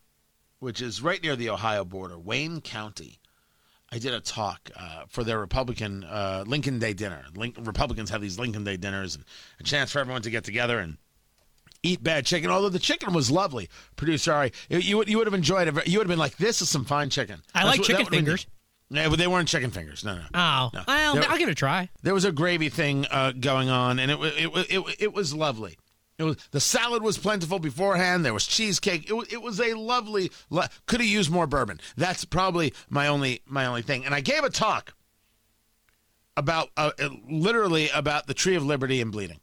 which 0.60 0.80
is 0.80 1.02
right 1.02 1.20
near 1.20 1.34
the 1.34 1.50
Ohio 1.50 1.84
border, 1.84 2.16
Wayne 2.16 2.60
County. 2.60 3.18
I 3.92 3.98
did 3.98 4.12
a 4.14 4.20
talk 4.20 4.70
uh, 4.76 5.04
for 5.08 5.22
their 5.24 5.38
Republican 5.38 6.04
uh, 6.04 6.44
Lincoln 6.46 6.78
Day 6.78 6.92
dinner. 6.92 7.24
Link, 7.36 7.56
Republicans 7.60 8.10
have 8.10 8.20
these 8.20 8.38
Lincoln 8.38 8.64
Day 8.64 8.76
dinners 8.76 9.14
and 9.14 9.24
a 9.60 9.62
chance 9.62 9.92
for 9.92 10.00
everyone 10.00 10.22
to 10.22 10.30
get 10.30 10.42
together 10.44 10.78
and 10.80 10.96
eat 11.82 12.02
bad 12.02 12.26
chicken. 12.26 12.50
Although 12.50 12.68
the 12.68 12.80
chicken 12.80 13.12
was 13.14 13.30
lovely, 13.30 13.68
producer 13.94 14.32
Ari, 14.32 14.52
you 14.70 14.96
would 14.98 15.08
you 15.08 15.18
would 15.18 15.26
have 15.28 15.34
enjoyed 15.34 15.68
it. 15.68 15.86
You 15.86 15.98
would 15.98 16.06
have 16.06 16.12
been 16.12 16.18
like, 16.18 16.36
"This 16.36 16.60
is 16.62 16.68
some 16.68 16.84
fine 16.84 17.10
chicken." 17.10 17.42
I 17.54 17.60
That's 17.60 17.66
like 17.66 17.78
what- 17.80 17.86
chicken 17.86 17.98
would've 18.04 18.10
been- 18.10 18.18
fingers. 18.24 18.46
Yeah, 18.88 19.08
but 19.08 19.18
they 19.18 19.26
weren't 19.26 19.48
chicken 19.48 19.72
fingers. 19.72 20.04
No, 20.04 20.14
no. 20.14 20.22
Oh, 20.32 20.70
No. 20.72 20.82
well, 20.86 21.14
There- 21.14 21.28
I'll 21.28 21.38
give 21.38 21.48
it 21.48 21.52
a 21.52 21.54
try. 21.56 21.88
There 22.02 22.14
was 22.14 22.24
a 22.24 22.30
gravy 22.30 22.68
thing 22.68 23.04
uh, 23.10 23.32
going 23.32 23.68
on, 23.68 23.98
and 23.98 24.12
it, 24.12 24.18
wa- 24.18 24.26
it, 24.26 24.46
it, 24.70 24.96
it 25.00 25.12
was 25.12 25.34
lovely. 25.34 25.76
It 26.18 26.24
was 26.24 26.36
the 26.50 26.60
salad 26.60 27.02
was 27.02 27.18
plentiful 27.18 27.58
beforehand. 27.58 28.24
There 28.24 28.32
was 28.32 28.46
cheesecake. 28.46 29.08
It 29.08 29.12
was, 29.12 29.30
it 29.32 29.42
was 29.42 29.60
a 29.60 29.74
lovely. 29.74 30.30
lo- 30.48 30.64
Could 30.86 31.00
have 31.00 31.08
used 31.08 31.30
more 31.30 31.46
bourbon. 31.46 31.78
That's 31.96 32.24
probably 32.24 32.72
my 32.88 33.06
only 33.08 33.42
my 33.46 33.66
only 33.66 33.82
thing. 33.82 34.04
And 34.06 34.14
I 34.14 34.20
gave 34.20 34.42
a 34.42 34.50
talk 34.50 34.94
about 36.36 36.70
uh, 36.76 36.90
literally 37.28 37.88
about 37.90 38.26
the 38.26 38.34
tree 38.34 38.54
of 38.54 38.64
liberty 38.64 39.00
and 39.00 39.12
bleeding. 39.12 39.40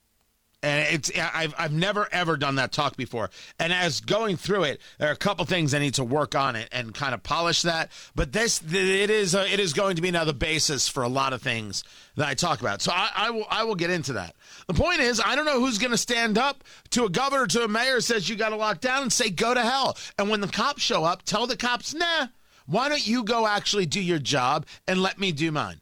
And 0.64 0.96
it's 0.96 1.12
I've 1.18 1.54
I've 1.58 1.74
never 1.74 2.08
ever 2.12 2.38
done 2.38 2.56
that 2.56 2.72
talk 2.72 2.96
before. 2.96 3.30
And 3.60 3.74
as 3.74 4.00
going 4.00 4.38
through 4.38 4.64
it, 4.64 4.82
there 4.98 5.10
are 5.10 5.14
a 5.14 5.18
couple 5.18 5.44
things 5.44 5.74
I 5.74 5.80
need 5.80 5.96
to 5.96 6.06
work 6.06 6.36
on 6.36 6.56
it 6.56 6.70
and 6.72 6.94
kind 6.94 7.14
of 7.14 7.22
polish 7.22 7.64
that. 7.64 7.92
But 8.16 8.32
this 8.32 8.62
it 8.64 9.10
is 9.10 9.36
uh, 9.36 9.46
it 9.52 9.60
is 9.60 9.74
going 9.74 9.98
to 9.98 10.02
be 10.02 10.10
now 10.10 10.24
the 10.24 10.34
basis 10.34 10.88
for 10.88 11.04
a 11.04 11.10
lot 11.10 11.34
of 11.34 11.42
things 11.42 11.84
that 12.16 12.30
I 12.30 12.34
talk 12.34 12.62
about. 12.62 12.82
So 12.82 12.94
I, 12.94 13.10
I 13.14 13.30
will 13.30 13.46
I 13.50 13.66
will 13.66 13.76
get 13.76 13.90
into 13.90 14.14
that. 14.14 14.36
The 14.68 14.74
point 14.74 15.02
is 15.02 15.22
I 15.24 15.36
don't 15.36 15.46
know 15.46 15.60
who's 15.60 15.78
going 15.78 15.92
to 15.92 15.98
stand 15.98 16.38
up 16.38 16.64
to 16.92 17.04
a 17.04 17.10
governor 17.10 17.46
to 17.48 17.66
a 17.66 17.68
mayor 17.68 18.00
says 18.00 18.30
you 18.30 18.38
got 18.38 18.50
to 18.50 18.56
lock 18.56 18.80
down 18.80 19.04
and 19.04 19.12
say 19.12 19.30
go 19.30 19.54
to 19.54 19.62
hell. 19.62 19.98
And 20.18 20.30
when 20.30 20.40
the 20.40 20.48
cops 20.48 20.82
show 20.82 21.04
up, 21.04 21.24
tell 21.24 21.46
the 21.46 21.58
cops 21.58 21.94
nah. 21.94 22.28
Why 22.66 22.88
don't 22.88 23.06
you 23.06 23.24
go 23.24 23.46
actually 23.46 23.86
do 23.86 24.02
your 24.02 24.20
job 24.20 24.66
and 24.88 25.02
let 25.02 25.20
me 25.20 25.34
do 25.34 25.52
mine? 25.52 25.82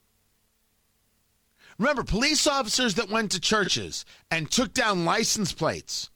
Remember, 1.81 2.03
police 2.03 2.45
officers 2.45 2.93
that 2.93 3.09
went 3.09 3.31
to 3.31 3.39
churches 3.39 4.05
and 4.29 4.51
took 4.51 4.71
down 4.71 5.03
license 5.03 5.51
plates 5.51 6.11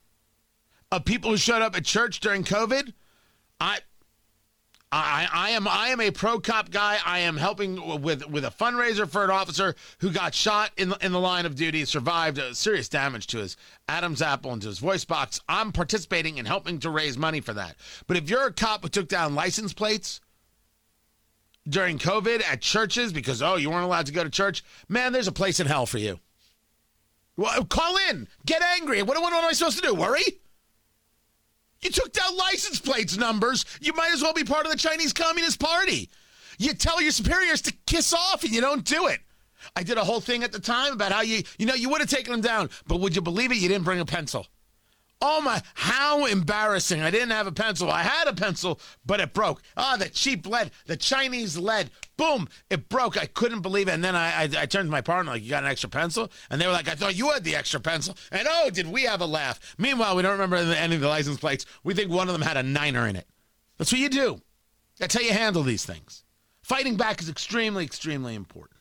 of 0.92 1.06
people 1.06 1.32
who 1.32 1.38
showed 1.38 1.64
up 1.64 1.76
at 1.76 1.84
church 1.84 2.20
during 2.20 2.44
COVID. 2.44 2.94
I, 3.60 3.80
I, 4.92 5.28
I 5.34 5.50
am, 5.50 5.68
I 5.68 5.88
am 5.88 6.02
a 6.02 6.12
pro 6.12 6.40
cop 6.40 6.70
guy. 6.70 7.00
I 7.04 7.18
am 7.22 7.38
helping 7.38 8.00
with 8.00 8.28
with 8.28 8.46
a 8.46 8.52
fundraiser 8.52 9.10
for 9.10 9.24
an 9.24 9.32
officer 9.32 9.74
who 10.02 10.12
got 10.12 10.36
shot 10.36 10.70
in 10.78 10.90
the, 10.90 11.04
in 11.04 11.12
the 11.12 11.20
line 11.20 11.48
of 11.48 11.56
duty, 11.56 11.84
survived 11.86 12.38
uh, 12.38 12.54
serious 12.54 12.88
damage 12.88 13.26
to 13.28 13.40
his 13.40 13.58
Adam's 13.90 14.22
apple 14.22 14.54
and 14.54 14.62
to 14.62 14.68
his 14.68 14.78
voice 14.78 15.04
box. 15.04 15.42
I'm 15.50 15.72
participating 15.72 16.38
in 16.38 16.46
helping 16.46 16.78
to 16.82 16.92
raise 16.92 17.18
money 17.18 17.42
for 17.42 17.54
that. 17.54 17.76
But 18.06 18.18
if 18.18 18.30
you're 18.30 18.46
a 18.46 18.54
cop 18.54 18.84
who 18.84 18.90
took 18.90 19.08
down 19.08 19.34
license 19.34 19.74
plates 19.74 20.22
during 21.68 21.98
COVID 21.98 22.44
at 22.44 22.62
churches 22.62 23.12
because 23.12 23.42
oh 23.42 23.56
you 23.56 23.70
weren't 23.70 23.86
allowed 23.86 24.06
to 24.08 24.12
go 24.12 24.24
to 24.24 24.30
church, 24.30 24.64
man, 24.88 25.14
there's 25.14 25.28
a 25.28 25.32
place 25.32 25.60
in 25.60 25.68
hell 25.68 25.86
for 25.86 25.98
you. 25.98 26.20
Well, 27.38 27.66
call 27.66 27.98
in, 28.10 28.28
get 28.46 28.62
angry. 28.62 29.02
What, 29.02 29.22
what, 29.22 29.34
am 29.34 29.44
I 29.44 29.52
supposed 29.52 29.78
to 29.78 29.88
do? 29.88 29.94
Worry? 29.94 30.24
You 31.82 31.92
took 31.92 32.14
down 32.14 32.38
license 32.38 32.80
plates 32.80 33.18
numbers. 33.18 33.66
You 33.82 33.94
might 33.94 34.14
as 34.14 34.22
well 34.22 34.34
be 34.34 34.44
part 34.44 34.66
of 34.66 34.72
the 34.72 34.78
Chinese 34.78 35.12
Communist 35.12 35.60
Party. 35.60 36.10
You 36.58 36.74
tell 36.74 37.02
your 37.02 37.12
superiors 37.12 37.62
to 37.64 37.74
kiss 37.86 38.14
off 38.14 38.44
and 38.44 38.54
you 38.54 38.62
don't 38.62 38.86
do 38.86 39.08
it. 39.08 39.20
I 39.76 39.84
did 39.84 39.98
a 39.98 40.04
whole 40.04 40.22
thing 40.22 40.44
at 40.44 40.52
the 40.52 40.60
time 40.60 40.94
about 40.94 41.12
how 41.12 41.22
you, 41.22 41.44
you 41.58 41.66
know, 41.66 41.74
you 41.74 41.90
would 41.90 42.00
have 42.00 42.10
taken 42.10 42.32
them 42.32 42.42
down, 42.42 42.70
but 42.88 43.00
would 43.00 43.16
you 43.16 43.22
believe 43.22 43.52
it? 43.52 43.58
You 43.58 43.68
didn't 43.68 43.84
bring 43.84 44.00
a 44.00 44.06
pencil. 44.06 44.48
Oh 45.22 45.42
my, 45.42 45.62
how 45.76 46.26
embarrassing. 46.26 47.02
I 47.02 47.10
didn't 47.10 47.32
have 47.32 47.48
a 47.48 47.52
pencil. 47.52 47.90
I 47.90 48.04
had 48.04 48.28
a 48.28 48.34
pencil, 48.34 48.80
but 49.06 49.20
it 49.20 49.34
broke. 49.34 49.62
Ah, 49.78 49.96
the 49.98 50.10
cheap 50.10 50.46
lead, 50.46 50.72
the 50.86 50.98
Chinese 50.98 51.58
lead. 51.58 51.90
Boom, 52.18 52.50
it 52.70 52.90
broke. 52.90 53.18
I 53.18 53.26
couldn't 53.26 53.62
believe 53.62 53.88
it. 53.88 53.94
And 53.94 54.04
then 54.04 54.16
I, 54.16 54.44
I, 54.44 54.44
I 54.44 54.66
turned 54.66 54.88
to 54.88 54.92
my 54.92 55.02
partner, 55.02 55.32
like, 55.32 55.44
you 55.44 55.50
got 55.50 55.64
an 55.64 55.70
extra 55.70 55.90
pencil? 55.90 56.32
And 56.50 56.60
they 56.60 56.68
were 56.68 56.74
like, 56.74 56.90
I 56.90 56.96
thought 56.96 57.18
you 57.18 57.30
had 57.30 57.44
the 57.44 57.56
extra 57.56 57.80
pencil. 57.80 58.16
And 58.32 58.48
oh, 58.50 58.70
did 58.70 58.88
we 58.88 59.04
have 59.04 59.22
a 59.22 59.26
laugh? 59.26 59.76
Meanwhile, 59.78 60.16
we 60.16 60.22
don't 60.22 60.34
remember 60.34 60.58
any 60.58 60.96
of 60.96 61.02
the 61.02 61.08
license 61.08 61.40
plates. 61.40 61.66
We 61.84 61.94
think 61.94 62.12
one 62.12 62.28
of 62.28 62.34
them 62.34 62.42
had 62.42 62.58
a 62.58 62.64
niner 62.64 63.08
in 63.08 63.16
it. 63.16 63.28
That's 63.78 63.92
what 63.92 64.02
you 64.02 64.10
do. 64.10 64.42
That's 65.00 65.14
how 65.14 65.22
you 65.22 65.34
handle 65.34 65.64
these 65.64 65.86
things. 65.86 66.24
Fighting 66.62 66.98
back 66.98 67.22
is 67.22 67.30
extremely, 67.30 67.84
extremely 67.84 68.36
important. 68.36 68.80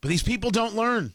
But 0.00 0.08
these 0.08 0.22
people 0.22 0.50
don't 0.50 0.74
learn 0.74 1.14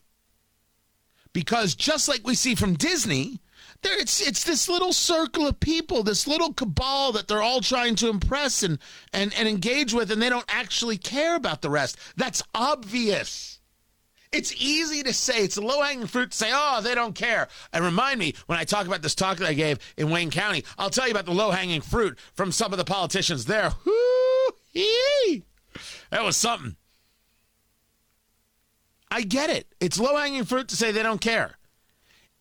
because 1.34 1.76
just 1.76 2.08
like 2.08 2.22
we 2.26 2.36
see 2.36 2.56
from 2.56 2.74
Disney, 2.74 3.40
there 3.82 4.00
it's 4.00 4.26
it's 4.26 4.44
this 4.44 4.68
little 4.68 4.94
circle 4.94 5.48
of 5.48 5.60
people, 5.60 6.04
this 6.04 6.28
little 6.28 6.54
cabal 6.54 7.12
that 7.14 7.28
they're 7.28 7.42
all 7.42 7.62
trying 7.62 7.96
to 7.96 8.10
impress 8.10 8.64
and 8.64 8.80
and 9.14 9.34
and 9.38 9.48
engage 9.48 9.94
with, 9.94 10.12
and 10.12 10.22
they 10.22 10.30
don't 10.30 10.46
actually 10.50 10.98
care 10.98 11.36
about 11.36 11.62
the 11.62 11.70
rest. 11.70 11.98
That's 12.16 12.44
obvious. 12.54 13.60
It's 14.32 14.54
easy 14.62 15.02
to 15.04 15.14
say. 15.14 15.44
It's 15.44 15.58
low 15.58 15.82
hanging 15.82 16.06
fruit 16.06 16.32
to 16.32 16.38
say, 16.38 16.52
oh, 16.54 16.82
they 16.84 16.94
don't 16.94 17.16
care. 17.16 17.48
And 17.74 17.84
remind 17.84 18.20
me 18.20 18.36
when 18.46 18.60
I 18.60 18.64
talk 18.64 18.86
about 18.86 19.02
this 19.02 19.16
talk 19.16 19.38
that 19.38 19.48
I 19.48 19.54
gave 19.54 19.80
in 19.98 20.12
Wayne 20.12 20.30
County, 20.30 20.64
I'll 20.78 20.92
tell 20.92 21.06
you 21.06 21.12
about 21.12 21.26
the 21.26 21.34
low 21.34 21.50
hanging 21.50 21.82
fruit 21.82 22.20
from 22.36 22.52
some 22.52 22.72
of 22.72 22.78
the 22.78 22.86
politicians 22.86 23.46
there. 23.46 23.72
Whoo-hee. 23.86 25.44
That 26.12 26.24
was 26.24 26.38
something. 26.38 26.76
I 29.10 29.22
get 29.22 29.50
it. 29.50 29.74
It's 29.80 30.00
low 30.00 30.16
hanging 30.16 30.46
fruit 30.46 30.68
to 30.68 30.76
say 30.76 30.92
they 30.92 31.02
don't 31.02 31.22
care. 31.22 31.56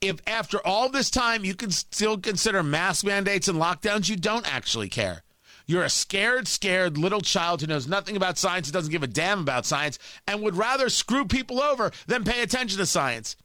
If 0.01 0.21
after 0.29 0.65
all 0.65 0.89
this 0.89 1.11
time 1.11 1.45
you 1.45 1.55
can 1.55 1.71
still 1.71 2.19
consider 2.19 2.63
mask 2.63 3.05
mandates 3.05 3.49
and 3.49 3.59
lockdowns, 3.59 4.09
you 4.09 4.17
don't 4.17 4.53
actually 4.53 4.89
care. 4.89 5.23
You're 5.67 5.85
a 5.85 5.91
scared, 5.91 6.49
scared 6.49 6.97
little 6.97 7.21
child 7.21 7.61
who 7.61 7.67
knows 7.67 7.89
nothing 7.89 8.17
about 8.17 8.39
science 8.39 8.69
and 8.69 8.73
doesn't 8.73 8.93
give 8.93 9.03
a 9.03 9.09
damn 9.09 9.41
about 9.41 9.67
science 9.67 9.99
and 10.27 10.41
would 10.41 10.57
rather 10.57 10.89
screw 10.89 11.27
people 11.27 11.61
over 11.61 11.91
than 12.07 12.25
pay 12.25 12.43
attention 12.43 12.79
to 12.79 12.87
science. 12.87 13.37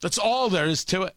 That's 0.00 0.18
all 0.18 0.48
there 0.48 0.66
is 0.66 0.84
to 0.86 1.02
it. 1.02 1.14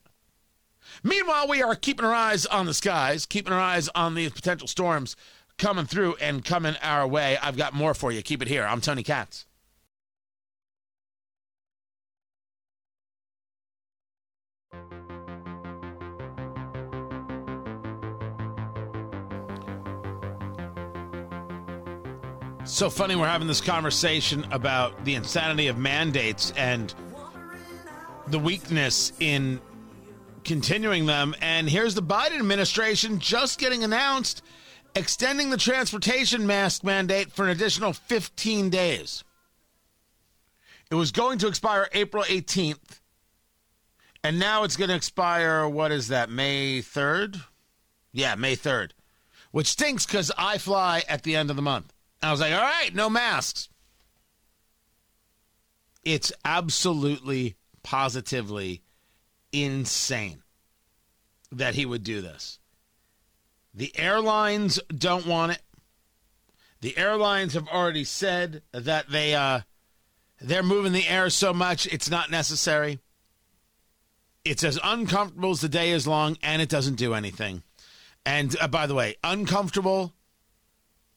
Meanwhile, 1.03 1.47
we 1.47 1.63
are 1.63 1.75
keeping 1.75 2.05
our 2.05 2.13
eyes 2.13 2.45
on 2.45 2.65
the 2.65 2.73
skies, 2.73 3.25
keeping 3.25 3.53
our 3.53 3.59
eyes 3.59 3.87
on 3.95 4.15
these 4.15 4.31
potential 4.31 4.67
storms 4.67 5.15
coming 5.57 5.85
through 5.85 6.15
and 6.15 6.43
coming 6.43 6.75
our 6.81 7.07
way. 7.07 7.37
I've 7.37 7.55
got 7.55 7.73
more 7.73 7.93
for 7.93 8.11
you. 8.11 8.21
Keep 8.21 8.41
it 8.41 8.47
here. 8.47 8.65
I'm 8.65 8.81
Tony 8.81 9.03
Katz. 9.03 9.45
So 22.65 22.89
funny 22.89 23.15
we're 23.15 23.27
having 23.27 23.47
this 23.47 23.61
conversation 23.61 24.45
about 24.51 25.03
the 25.03 25.15
insanity 25.15 25.67
of 25.67 25.77
mandates 25.77 26.51
and 26.55 26.93
the 28.27 28.39
weakness 28.39 29.11
in 29.19 29.59
continuing 30.45 31.05
them. 31.05 31.35
And 31.41 31.69
here's 31.69 31.93
the 31.93 32.01
Biden 32.01 32.39
administration 32.39 33.19
just 33.19 33.59
getting 33.59 33.83
announced 33.83 34.41
extending 34.95 35.49
the 35.49 35.57
transportation 35.57 36.47
mask 36.47 36.83
mandate 36.83 37.31
for 37.31 37.45
an 37.45 37.51
additional 37.51 37.93
15 37.93 38.69
days. 38.69 39.23
It 40.89 40.95
was 40.95 41.11
going 41.11 41.39
to 41.39 41.47
expire 41.47 41.89
April 41.91 42.23
18th. 42.23 43.01
And 44.23 44.39
now 44.39 44.63
it's 44.63 44.77
going 44.77 44.89
to 44.89 44.95
expire, 44.95 45.67
what 45.67 45.91
is 45.91 46.07
that, 46.07 46.29
May 46.29 46.79
3rd? 46.79 47.41
Yeah, 48.13 48.35
May 48.35 48.55
3rd. 48.55 48.91
Which 49.51 49.67
stinks 49.67 50.05
because 50.05 50.31
I 50.37 50.57
fly 50.57 51.03
at 51.09 51.23
the 51.23 51.35
end 51.35 51.49
of 51.49 51.55
the 51.55 51.61
month. 51.61 51.92
I 52.23 52.31
was 52.31 52.39
like, 52.39 52.53
all 52.53 52.61
right, 52.61 52.93
no 52.93 53.09
masks. 53.09 53.69
It's 56.03 56.31
absolutely, 56.45 57.55
positively 57.83 58.81
insane 59.51 60.41
that 61.51 61.75
he 61.75 61.85
would 61.85 62.03
do 62.03 62.21
this. 62.21 62.59
The 63.73 63.97
airlines 63.97 64.79
don't 64.95 65.25
want 65.25 65.53
it. 65.53 65.61
The 66.81 66.97
airlines 66.97 67.53
have 67.53 67.67
already 67.67 68.03
said 68.03 68.61
that 68.71 69.09
they 69.09 69.35
uh, 69.35 69.61
they're 70.41 70.63
moving 70.63 70.91
the 70.91 71.07
air 71.07 71.29
so 71.29 71.53
much 71.53 71.87
it's 71.87 72.09
not 72.09 72.29
necessary. 72.29 72.99
It's 74.43 74.63
as 74.63 74.77
uncomfortable 74.83 75.51
as 75.51 75.61
the 75.61 75.69
day 75.69 75.91
is 75.91 76.05
long, 76.05 76.37
and 76.43 76.61
it 76.61 76.67
doesn't 76.67 76.95
do 76.95 77.13
anything. 77.13 77.63
And 78.25 78.55
uh, 78.59 78.67
by 78.67 78.87
the 78.87 78.95
way, 78.95 79.15
uncomfortable 79.23 80.13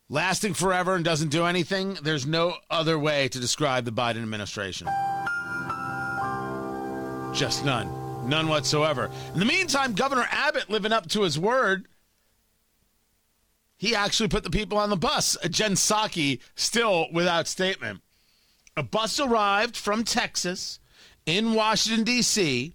lasting 0.09 0.55
forever 0.55 0.95
and 0.95 1.05
doesn't 1.05 1.31
do 1.31 1.45
anything, 1.45 1.99
there's 2.03 2.27
no 2.27 2.55
other 2.71 2.99
way 2.99 3.29
to 3.29 3.41
describe 3.41 3.85
the 3.85 3.93
Biden 3.93 4.23
administration. 4.23 4.89
Just 7.35 7.65
none. 7.65 8.29
None 8.29 8.49
whatsoever. 8.49 9.11
In 9.35 9.41
the 9.41 9.47
meantime, 9.47 9.93
Governor 9.93 10.27
Abbott 10.31 10.71
living 10.71 10.93
up 10.93 11.09
to 11.11 11.23
his 11.23 11.39
word. 11.39 11.87
He 13.77 13.95
actually 13.95 14.29
put 14.29 14.43
the 14.43 14.51
people 14.51 14.79
on 14.79 14.91
the 14.91 14.97
bus. 14.97 15.37
Uh, 15.45 15.49
Jen 15.49 15.73
Psaki 15.73 16.41
still 16.55 17.07
without 17.13 17.47
statement. 17.47 18.01
A 18.77 18.83
bus 18.83 19.21
arrived 19.21 19.77
from 19.77 20.03
Texas 20.03 20.81
in 21.27 21.55
Washington, 21.55 22.05
D.C. 22.05 22.75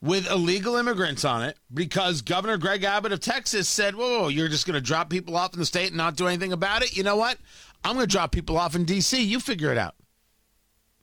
with 0.00 0.30
illegal 0.30 0.76
immigrants 0.76 1.24
on 1.24 1.42
it 1.42 1.58
because 1.72 2.22
Governor 2.22 2.56
Greg 2.56 2.84
Abbott 2.84 3.12
of 3.12 3.20
Texas 3.20 3.68
said, 3.68 3.94
Whoa, 3.94 4.28
you're 4.28 4.48
just 4.48 4.66
going 4.66 4.74
to 4.74 4.80
drop 4.80 5.10
people 5.10 5.36
off 5.36 5.54
in 5.54 5.60
the 5.60 5.66
state 5.66 5.88
and 5.88 5.96
not 5.96 6.16
do 6.16 6.26
anything 6.26 6.52
about 6.52 6.82
it? 6.82 6.96
You 6.96 7.02
know 7.02 7.16
what? 7.16 7.38
I'm 7.84 7.94
going 7.94 8.06
to 8.06 8.12
drop 8.12 8.32
people 8.32 8.58
off 8.58 8.74
in 8.74 8.84
D.C. 8.84 9.22
You 9.22 9.40
figure 9.40 9.72
it 9.72 9.78
out. 9.78 9.94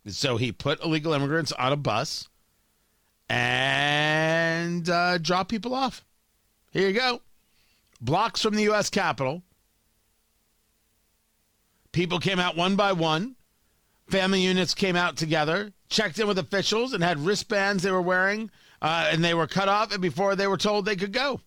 So 0.06 0.36
he 0.36 0.52
put 0.52 0.84
illegal 0.84 1.14
immigrants 1.14 1.52
on 1.52 1.72
a 1.72 1.76
bus 1.76 2.28
and 3.28 4.88
uh, 4.88 5.18
drop 5.18 5.48
people 5.48 5.74
off. 5.74 6.04
Here 6.72 6.88
you 6.88 6.94
go. 6.94 7.20
Blocks 8.00 8.42
from 8.42 8.54
the 8.54 8.64
U.S. 8.64 8.90
Capitol. 8.90 9.42
People 11.92 12.18
came 12.18 12.38
out 12.38 12.56
one 12.56 12.76
by 12.76 12.92
one. 12.92 13.36
Family 14.08 14.42
units 14.42 14.74
came 14.74 14.96
out 14.96 15.16
together, 15.16 15.72
checked 15.88 16.18
in 16.18 16.26
with 16.26 16.38
officials, 16.38 16.92
and 16.92 17.02
had 17.02 17.18
wristbands 17.18 17.82
they 17.82 17.90
were 17.90 18.02
wearing, 18.02 18.50
uh, 18.84 19.08
and 19.10 19.24
they 19.24 19.32
were 19.32 19.46
cut 19.46 19.66
off 19.66 19.92
and 19.92 20.02
before 20.02 20.36
they 20.36 20.46
were 20.46 20.58
told 20.58 20.84
they 20.84 20.94
could 20.94 21.12
go. 21.12 21.40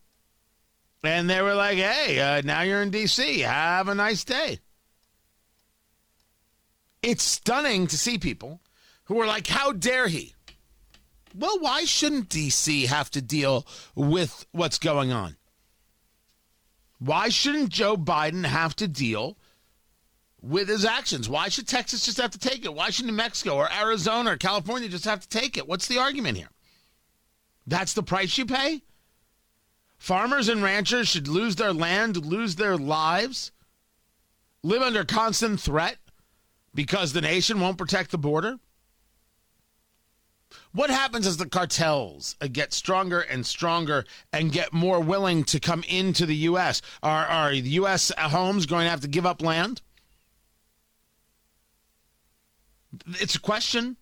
And 1.03 1.29
they 1.29 1.39
were 1.43 1.53
like, 1.53 1.77
hey, 1.77 2.19
uh, 2.19 2.41
now 2.41 2.61
you're 2.61 2.81
in 2.81 2.89
D.C. 2.89 3.41
Have 3.41 3.87
a 3.87 3.93
nice 3.93 4.23
day. 4.23 4.57
It's 7.03 7.21
stunning 7.21 7.85
to 7.87 7.97
see 7.97 8.17
people 8.17 8.59
who 9.03 9.21
are 9.21 9.27
like, 9.27 9.45
how 9.45 9.71
dare 9.71 10.07
he? 10.07 10.33
Well, 11.35 11.59
why 11.59 11.85
shouldn't 11.85 12.29
D.C. 12.29 12.87
have 12.87 13.11
to 13.11 13.21
deal 13.21 13.67
with 13.93 14.47
what's 14.51 14.79
going 14.79 15.11
on? 15.11 15.37
Why 16.97 17.29
shouldn't 17.29 17.69
Joe 17.69 17.95
Biden 17.95 18.47
have 18.47 18.75
to 18.77 18.87
deal 18.87 19.37
with 20.41 20.69
his 20.69 20.85
actions? 20.85 21.29
Why 21.29 21.49
should 21.49 21.67
Texas 21.67 22.03
just 22.03 22.17
have 22.17 22.31
to 22.31 22.39
take 22.39 22.65
it? 22.65 22.73
Why 22.73 22.89
should 22.89 23.05
New 23.05 23.11
Mexico 23.11 23.57
or 23.57 23.71
Arizona 23.71 24.31
or 24.31 24.37
California 24.37 24.89
just 24.89 25.05
have 25.05 25.19
to 25.19 25.29
take 25.29 25.55
it? 25.55 25.67
What's 25.67 25.87
the 25.87 25.99
argument 25.99 26.37
here? 26.37 26.49
That's 27.67 27.93
the 27.93 28.03
price 28.03 28.37
you 28.37 28.45
pay? 28.45 28.81
Farmers 29.97 30.47
and 30.47 30.63
ranchers 30.63 31.09
should 31.09 31.27
lose 31.27 31.57
their 31.57 31.73
land, 31.73 32.25
lose 32.25 32.55
their 32.55 32.77
lives, 32.77 33.51
live 34.63 34.81
under 34.81 35.03
constant 35.03 35.59
threat 35.59 35.97
because 36.73 37.11
the 37.11 37.21
nation 37.21 37.59
won't 37.59 37.77
protect 37.77 38.11
the 38.11 38.17
border? 38.17 38.59
What 40.71 40.89
happens 40.89 41.27
as 41.27 41.37
the 41.37 41.49
cartels 41.49 42.35
get 42.51 42.71
stronger 42.71 43.19
and 43.19 43.45
stronger 43.45 44.05
and 44.31 44.51
get 44.51 44.71
more 44.71 44.99
willing 44.99 45.43
to 45.45 45.59
come 45.59 45.83
into 45.89 46.25
the 46.25 46.35
U.S.? 46.35 46.81
Are, 47.03 47.25
are 47.25 47.51
U.S. 47.51 48.11
homes 48.17 48.65
going 48.65 48.85
to 48.85 48.89
have 48.89 49.01
to 49.01 49.07
give 49.07 49.25
up 49.25 49.41
land? 49.41 49.81
It's 53.19 53.35
a 53.35 53.39
question. 53.39 53.97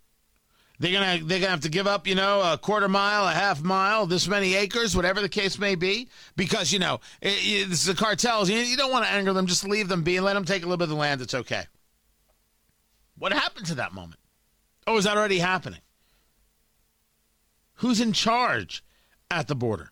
They're 0.79 0.91
gonna 0.91 1.23
they're 1.23 1.39
gonna 1.39 1.51
have 1.51 1.61
to 1.61 1.69
give 1.69 1.87
up, 1.87 2.05
you 2.07 2.15
know, 2.15 2.41
a 2.41 2.57
quarter 2.57 2.89
mile, 2.89 3.27
a 3.27 3.31
half 3.31 3.61
mile, 3.61 4.05
this 4.05 4.27
many 4.27 4.55
acres, 4.55 4.95
whatever 4.95 5.21
the 5.21 5.29
case 5.29 5.57
may 5.57 5.75
be, 5.75 6.09
because 6.35 6.73
you 6.73 6.79
know 6.79 6.99
it, 7.21 7.33
it, 7.33 7.69
this 7.69 7.81
is 7.81 7.85
the 7.85 7.95
cartels. 7.95 8.49
You, 8.49 8.57
you 8.57 8.75
don't 8.77 8.91
want 8.91 9.05
to 9.05 9.11
anger 9.11 9.33
them; 9.33 9.47
just 9.47 9.67
leave 9.67 9.87
them 9.87 10.03
be 10.03 10.17
and 10.17 10.25
let 10.25 10.33
them 10.33 10.45
take 10.45 10.63
a 10.63 10.65
little 10.65 10.77
bit 10.77 10.85
of 10.85 10.89
the 10.89 10.95
land. 10.95 11.21
It's 11.21 11.33
okay. 11.33 11.63
What 13.17 13.31
happened 13.31 13.67
to 13.67 13.75
that 13.75 13.93
moment? 13.93 14.19
Oh, 14.85 14.97
is 14.97 15.05
that 15.05 15.17
already 15.17 15.39
happening? 15.39 15.79
Who's 17.75 18.01
in 18.01 18.13
charge 18.13 18.83
at 19.31 19.47
the 19.47 19.55
border? 19.55 19.91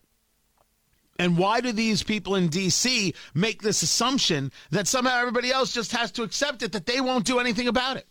And 1.18 1.38
why 1.38 1.60
do 1.60 1.72
these 1.72 2.02
people 2.02 2.34
in 2.34 2.48
D.C. 2.48 3.14
make 3.34 3.62
this 3.62 3.82
assumption 3.82 4.50
that 4.70 4.88
somehow 4.88 5.18
everybody 5.18 5.52
else 5.52 5.72
just 5.72 5.92
has 5.92 6.10
to 6.12 6.22
accept 6.22 6.62
it, 6.62 6.72
that 6.72 6.86
they 6.86 7.00
won't 7.00 7.24
do 7.24 7.38
anything 7.38 7.68
about 7.68 7.96
it? 7.96 8.06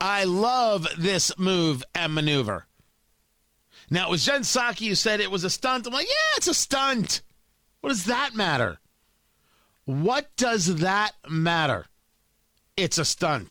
I 0.00 0.24
love 0.24 0.86
this 0.96 1.36
move 1.38 1.82
and 1.94 2.14
maneuver. 2.14 2.66
Now, 3.90 4.08
it 4.08 4.10
was 4.10 4.24
Jen 4.24 4.42
Psaki 4.42 4.88
who 4.88 4.94
said 4.94 5.20
it 5.20 5.30
was 5.30 5.44
a 5.44 5.50
stunt. 5.50 5.86
I'm 5.86 5.92
like, 5.92 6.06
yeah, 6.06 6.36
it's 6.36 6.46
a 6.46 6.54
stunt. 6.54 7.22
What 7.80 7.90
does 7.90 8.04
that 8.04 8.34
matter? 8.34 8.78
What 9.84 10.28
does 10.36 10.76
that 10.76 11.12
matter? 11.28 11.86
It's 12.76 12.98
a 12.98 13.04
stunt. 13.04 13.50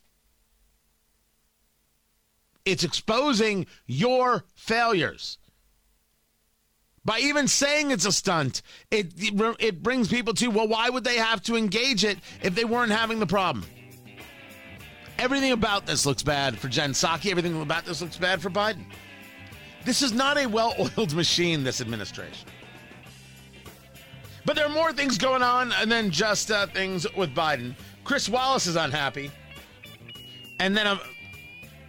It's 2.66 2.84
exposing 2.84 3.66
your 3.88 4.46
failures. 4.54 5.38
By 7.04 7.20
even 7.20 7.48
saying 7.48 7.92
it's 7.92 8.06
a 8.06 8.12
stunt, 8.12 8.62
it, 8.92 9.14
it 9.18 9.82
brings 9.82 10.10
people 10.10 10.34
to, 10.36 10.50
well, 10.50 10.68
why 10.68 10.90
would 10.90 11.06
they 11.06 11.16
have 11.16 11.42
to 11.44 11.56
engage 11.56 12.04
it 12.04 12.20
if 12.44 12.54
they 12.54 12.66
weren't 12.66 12.92
having 12.92 13.20
the 13.20 13.26
problem? 13.26 13.66
Everything 15.20 15.52
about 15.52 15.86
this 15.86 16.06
looks 16.06 16.24
bad 16.24 16.58
for 16.58 16.68
Jen 16.68 16.92
Psaki. 16.92 17.32
Everything 17.32 17.60
about 17.62 17.86
this 17.86 18.02
looks 18.02 18.18
bad 18.18 18.42
for 18.42 18.50
Biden. 18.50 18.86
This 19.84 20.02
is 20.02 20.14
not 20.14 20.38
a 20.38 20.46
well 20.46 20.76
oiled 20.80 21.14
machine, 21.16 21.64
this 21.64 21.82
administration. 21.82 22.48
But 24.46 24.56
there 24.56 24.66
are 24.66 24.74
more 24.74 24.94
things 24.94 25.18
going 25.18 25.44
on 25.44 25.74
than 25.88 26.10
just 26.10 26.52
uh, 26.52 26.68
things 26.68 27.06
with 27.16 27.36
Biden. 27.36 27.74
Chris 28.04 28.30
Wallace 28.30 28.68
is 28.68 28.78
unhappy. 28.78 29.30
And 30.60 30.76
then 30.76 30.88
a, 30.88 31.00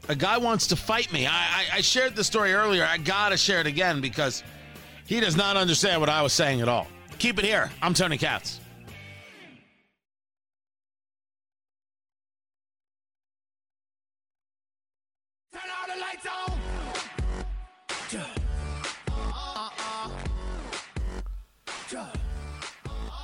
a 0.09 0.17
guy 0.17 0.39
wants 0.39 0.67
to 0.69 0.77
fight 0.77 1.13
me. 1.13 1.27
I, 1.27 1.31
I, 1.31 1.65
I 1.75 1.81
shared 1.81 2.17
the 2.17 2.25
story 2.25 2.53
earlier. 2.55 2.85
I 2.85 2.99
got 2.99 3.29
to 3.29 3.37
share 3.37 3.61
it 3.61 3.67
again 3.67 4.01
because 4.01 4.43
he 5.07 5.21
does 5.21 5.37
not 5.37 5.57
understand 5.57 6.01
what 6.01 6.11
I 6.11 6.21
was 6.23 6.33
saying 6.33 6.61
at 6.61 6.69
all. 6.69 6.89
Keep 7.19 7.39
it 7.39 7.45
here. 7.45 7.71
I'm 7.81 7.95
Tony 7.95 8.19
Katz. 8.19 8.61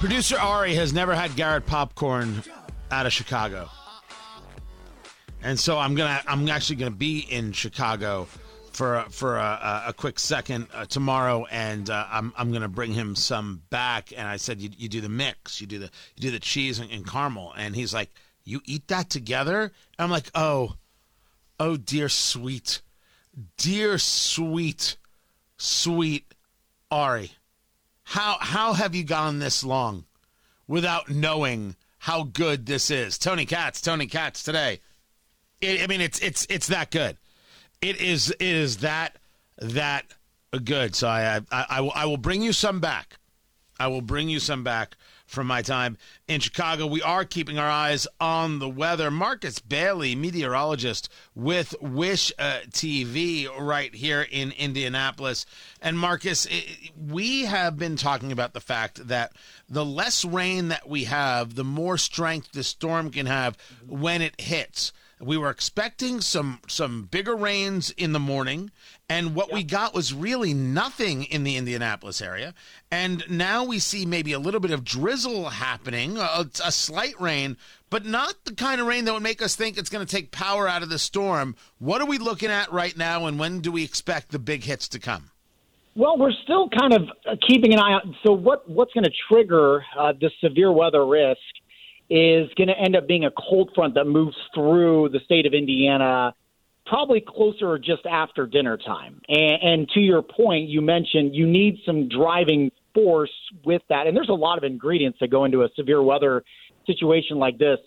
Producer 0.04 0.38
Ari 0.38 0.74
has 0.74 0.92
never 0.92 1.14
had 1.14 1.34
Garrett 1.34 1.64
popcorn 1.64 2.42
out 2.90 3.06
of 3.06 3.12
Chicago. 3.14 3.70
And 5.42 5.58
so 5.58 5.78
I'm 5.78 5.94
gonna 5.94 6.20
I'm 6.26 6.46
actually 6.50 6.76
gonna 6.76 6.90
be 6.90 7.20
in 7.20 7.52
Chicago 7.52 8.28
for 8.72 9.06
for 9.08 9.38
a, 9.38 9.84
a 9.86 9.94
quick 9.94 10.18
second 10.18 10.66
uh, 10.74 10.84
tomorrow, 10.84 11.46
and 11.50 11.88
uh, 11.88 12.06
I'm 12.10 12.34
I'm 12.36 12.52
gonna 12.52 12.68
bring 12.68 12.92
him 12.92 13.16
some 13.16 13.62
back. 13.70 14.12
And 14.14 14.28
I 14.28 14.36
said, 14.36 14.60
you, 14.60 14.68
you 14.76 14.90
do 14.90 15.00
the 15.00 15.08
mix, 15.08 15.58
you 15.62 15.66
do 15.66 15.78
the 15.78 15.90
you 16.16 16.20
do 16.20 16.30
the 16.30 16.38
cheese 16.38 16.80
and, 16.80 16.90
and 16.90 17.06
caramel, 17.10 17.54
and 17.56 17.74
he's 17.74 17.94
like, 17.94 18.10
you 18.44 18.60
eat 18.66 18.88
that 18.88 19.08
together? 19.08 19.62
And 19.62 19.72
I'm 19.98 20.10
like, 20.10 20.30
oh, 20.34 20.74
oh 21.58 21.78
dear 21.78 22.10
sweet, 22.10 22.82
dear 23.56 23.96
sweet, 23.96 24.98
sweet 25.56 26.34
Ari, 26.90 27.30
how 28.04 28.36
how 28.40 28.74
have 28.74 28.94
you 28.94 29.04
gone 29.04 29.38
this 29.38 29.64
long 29.64 30.04
without 30.66 31.10
knowing 31.10 31.76
how 31.98 32.24
good 32.24 32.66
this 32.66 32.90
is? 32.90 33.18
Tony 33.18 33.46
Katz, 33.46 33.80
Tony 33.80 34.06
Katz 34.06 34.42
today. 34.42 34.80
It, 35.60 35.82
I 35.82 35.86
mean, 35.86 36.00
it's 36.00 36.20
it's 36.20 36.46
it's 36.50 36.68
that 36.68 36.90
good. 36.90 37.16
It 37.80 38.00
is 38.00 38.30
it 38.30 38.40
is 38.40 38.78
that 38.78 39.16
that 39.58 40.04
good. 40.64 40.94
So 40.94 41.08
I 41.08 41.40
I, 41.50 41.66
I 41.68 41.80
will 41.80 41.92
I 41.94 42.06
will 42.06 42.16
bring 42.16 42.42
you 42.42 42.52
some 42.52 42.80
back. 42.80 43.16
I 43.80 43.88
will 43.88 44.02
bring 44.02 44.28
you 44.28 44.38
some 44.38 44.62
back 44.62 44.96
from 45.34 45.46
my 45.46 45.60
time 45.60 45.98
in 46.28 46.40
Chicago. 46.40 46.86
We 46.86 47.02
are 47.02 47.24
keeping 47.24 47.58
our 47.58 47.68
eyes 47.68 48.06
on 48.20 48.58
the 48.60 48.68
weather. 48.68 49.10
Marcus 49.10 49.58
Bailey, 49.58 50.14
meteorologist 50.14 51.08
with 51.34 51.74
Wish 51.80 52.32
uh, 52.38 52.60
TV, 52.70 53.48
right 53.58 53.94
here 53.94 54.22
in 54.22 54.52
Indianapolis. 54.52 55.44
And 55.82 55.98
Marcus, 55.98 56.46
it, 56.46 56.92
we 56.96 57.44
have 57.44 57.76
been 57.76 57.96
talking 57.96 58.32
about 58.32 58.54
the 58.54 58.60
fact 58.60 59.08
that 59.08 59.32
the 59.68 59.84
less 59.84 60.24
rain 60.24 60.68
that 60.68 60.88
we 60.88 61.04
have, 61.04 61.54
the 61.56 61.64
more 61.64 61.98
strength 61.98 62.52
the 62.52 62.62
storm 62.62 63.10
can 63.10 63.26
have 63.26 63.58
when 63.86 64.22
it 64.22 64.40
hits. 64.40 64.92
We 65.24 65.38
were 65.38 65.48
expecting 65.48 66.20
some 66.20 66.60
some 66.68 67.04
bigger 67.04 67.34
rains 67.34 67.90
in 67.90 68.12
the 68.12 68.20
morning, 68.20 68.70
and 69.08 69.34
what 69.34 69.48
yep. 69.48 69.54
we 69.54 69.64
got 69.64 69.94
was 69.94 70.12
really 70.12 70.52
nothing 70.52 71.24
in 71.24 71.44
the 71.44 71.56
Indianapolis 71.56 72.20
area. 72.20 72.52
And 72.90 73.24
now 73.30 73.64
we 73.64 73.78
see 73.78 74.04
maybe 74.04 74.32
a 74.32 74.38
little 74.38 74.60
bit 74.60 74.70
of 74.70 74.84
drizzle 74.84 75.48
happening, 75.48 76.18
a, 76.18 76.46
a 76.62 76.70
slight 76.70 77.18
rain, 77.18 77.56
but 77.88 78.04
not 78.04 78.34
the 78.44 78.54
kind 78.54 78.82
of 78.82 78.86
rain 78.86 79.06
that 79.06 79.14
would 79.14 79.22
make 79.22 79.40
us 79.40 79.56
think 79.56 79.78
it's 79.78 79.88
going 79.88 80.04
to 80.04 80.16
take 80.16 80.30
power 80.30 80.68
out 80.68 80.82
of 80.82 80.90
the 80.90 80.98
storm. 80.98 81.56
What 81.78 82.02
are 82.02 82.06
we 82.06 82.18
looking 82.18 82.50
at 82.50 82.70
right 82.70 82.96
now, 82.96 83.24
and 83.24 83.38
when 83.38 83.60
do 83.60 83.72
we 83.72 83.82
expect 83.82 84.30
the 84.30 84.38
big 84.38 84.64
hits 84.64 84.88
to 84.88 84.98
come? 84.98 85.30
Well, 85.96 86.18
we're 86.18 86.32
still 86.42 86.68
kind 86.68 86.92
of 86.92 87.08
keeping 87.48 87.72
an 87.72 87.78
eye 87.78 87.92
on. 87.92 88.14
So, 88.26 88.32
what 88.32 88.68
what's 88.68 88.92
going 88.92 89.04
to 89.04 89.12
trigger 89.32 89.84
uh, 89.98 90.12
this 90.20 90.32
severe 90.42 90.70
weather 90.70 91.06
risk 91.06 91.38
is 92.10 92.48
going 92.56 92.68
to 92.68 92.78
end 92.78 92.96
up 92.96 93.06
being 93.06 93.24
a 93.24 93.30
cold 93.30 93.70
front 93.74 93.94
that 93.94 94.04
moves 94.04 94.36
through 94.54 95.08
the 95.10 95.20
state 95.24 95.46
of 95.46 95.54
Indiana 95.54 96.34
probably 96.86 97.24
closer 97.26 97.70
or 97.70 97.78
just 97.78 98.04
after 98.06 98.46
dinner 98.46 98.76
time. 98.76 99.20
And, 99.28 99.62
and 99.62 99.88
to 99.90 100.00
your 100.00 100.22
point, 100.22 100.68
you 100.68 100.82
mentioned 100.82 101.34
you 101.34 101.46
need 101.46 101.78
some 101.86 102.08
driving 102.08 102.70
force 102.94 103.32
with 103.64 103.82
that. 103.88 104.06
And 104.06 104.16
there's 104.16 104.28
a 104.28 104.34
lot 104.34 104.58
of 104.58 104.64
ingredients 104.64 105.18
that 105.20 105.30
go 105.30 105.44
into 105.44 105.62
a 105.62 105.68
severe 105.76 106.02
weather 106.02 106.44
situation 106.86 107.38
like 107.38 107.58
this. 107.58 107.78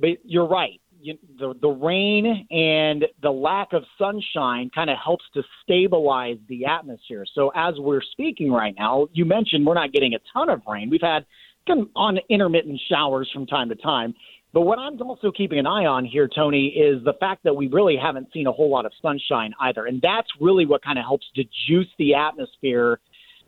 But 0.00 0.18
you're 0.24 0.48
right. 0.48 0.80
You, 1.02 1.16
the 1.38 1.54
the 1.62 1.68
rain 1.68 2.46
and 2.50 3.06
the 3.22 3.30
lack 3.30 3.72
of 3.72 3.84
sunshine 3.96 4.70
kind 4.74 4.90
of 4.90 4.98
helps 5.02 5.24
to 5.32 5.42
stabilize 5.62 6.36
the 6.48 6.66
atmosphere. 6.66 7.24
So 7.34 7.50
as 7.54 7.74
we're 7.78 8.02
speaking 8.02 8.52
right 8.52 8.74
now, 8.78 9.08
you 9.14 9.24
mentioned 9.24 9.64
we're 9.64 9.74
not 9.74 9.92
getting 9.92 10.12
a 10.12 10.18
ton 10.30 10.50
of 10.50 10.60
rain. 10.68 10.90
We've 10.90 11.00
had 11.00 11.24
on 11.68 12.18
intermittent 12.28 12.80
showers 12.88 13.30
from 13.32 13.46
time 13.46 13.68
to 13.68 13.74
time. 13.76 14.14
But 14.52 14.62
what 14.62 14.78
I'm 14.78 15.00
also 15.00 15.30
keeping 15.30 15.58
an 15.58 15.66
eye 15.66 15.86
on 15.86 16.04
here, 16.04 16.28
Tony, 16.28 16.68
is 16.68 17.04
the 17.04 17.12
fact 17.20 17.44
that 17.44 17.54
we 17.54 17.68
really 17.68 17.96
haven't 17.96 18.28
seen 18.32 18.48
a 18.48 18.52
whole 18.52 18.68
lot 18.68 18.84
of 18.84 18.92
sunshine 19.00 19.54
either. 19.60 19.86
And 19.86 20.02
that's 20.02 20.28
really 20.40 20.66
what 20.66 20.82
kind 20.82 20.98
of 20.98 21.04
helps 21.04 21.26
to 21.36 21.44
juice 21.68 21.86
the 21.98 22.14
atmosphere 22.14 22.98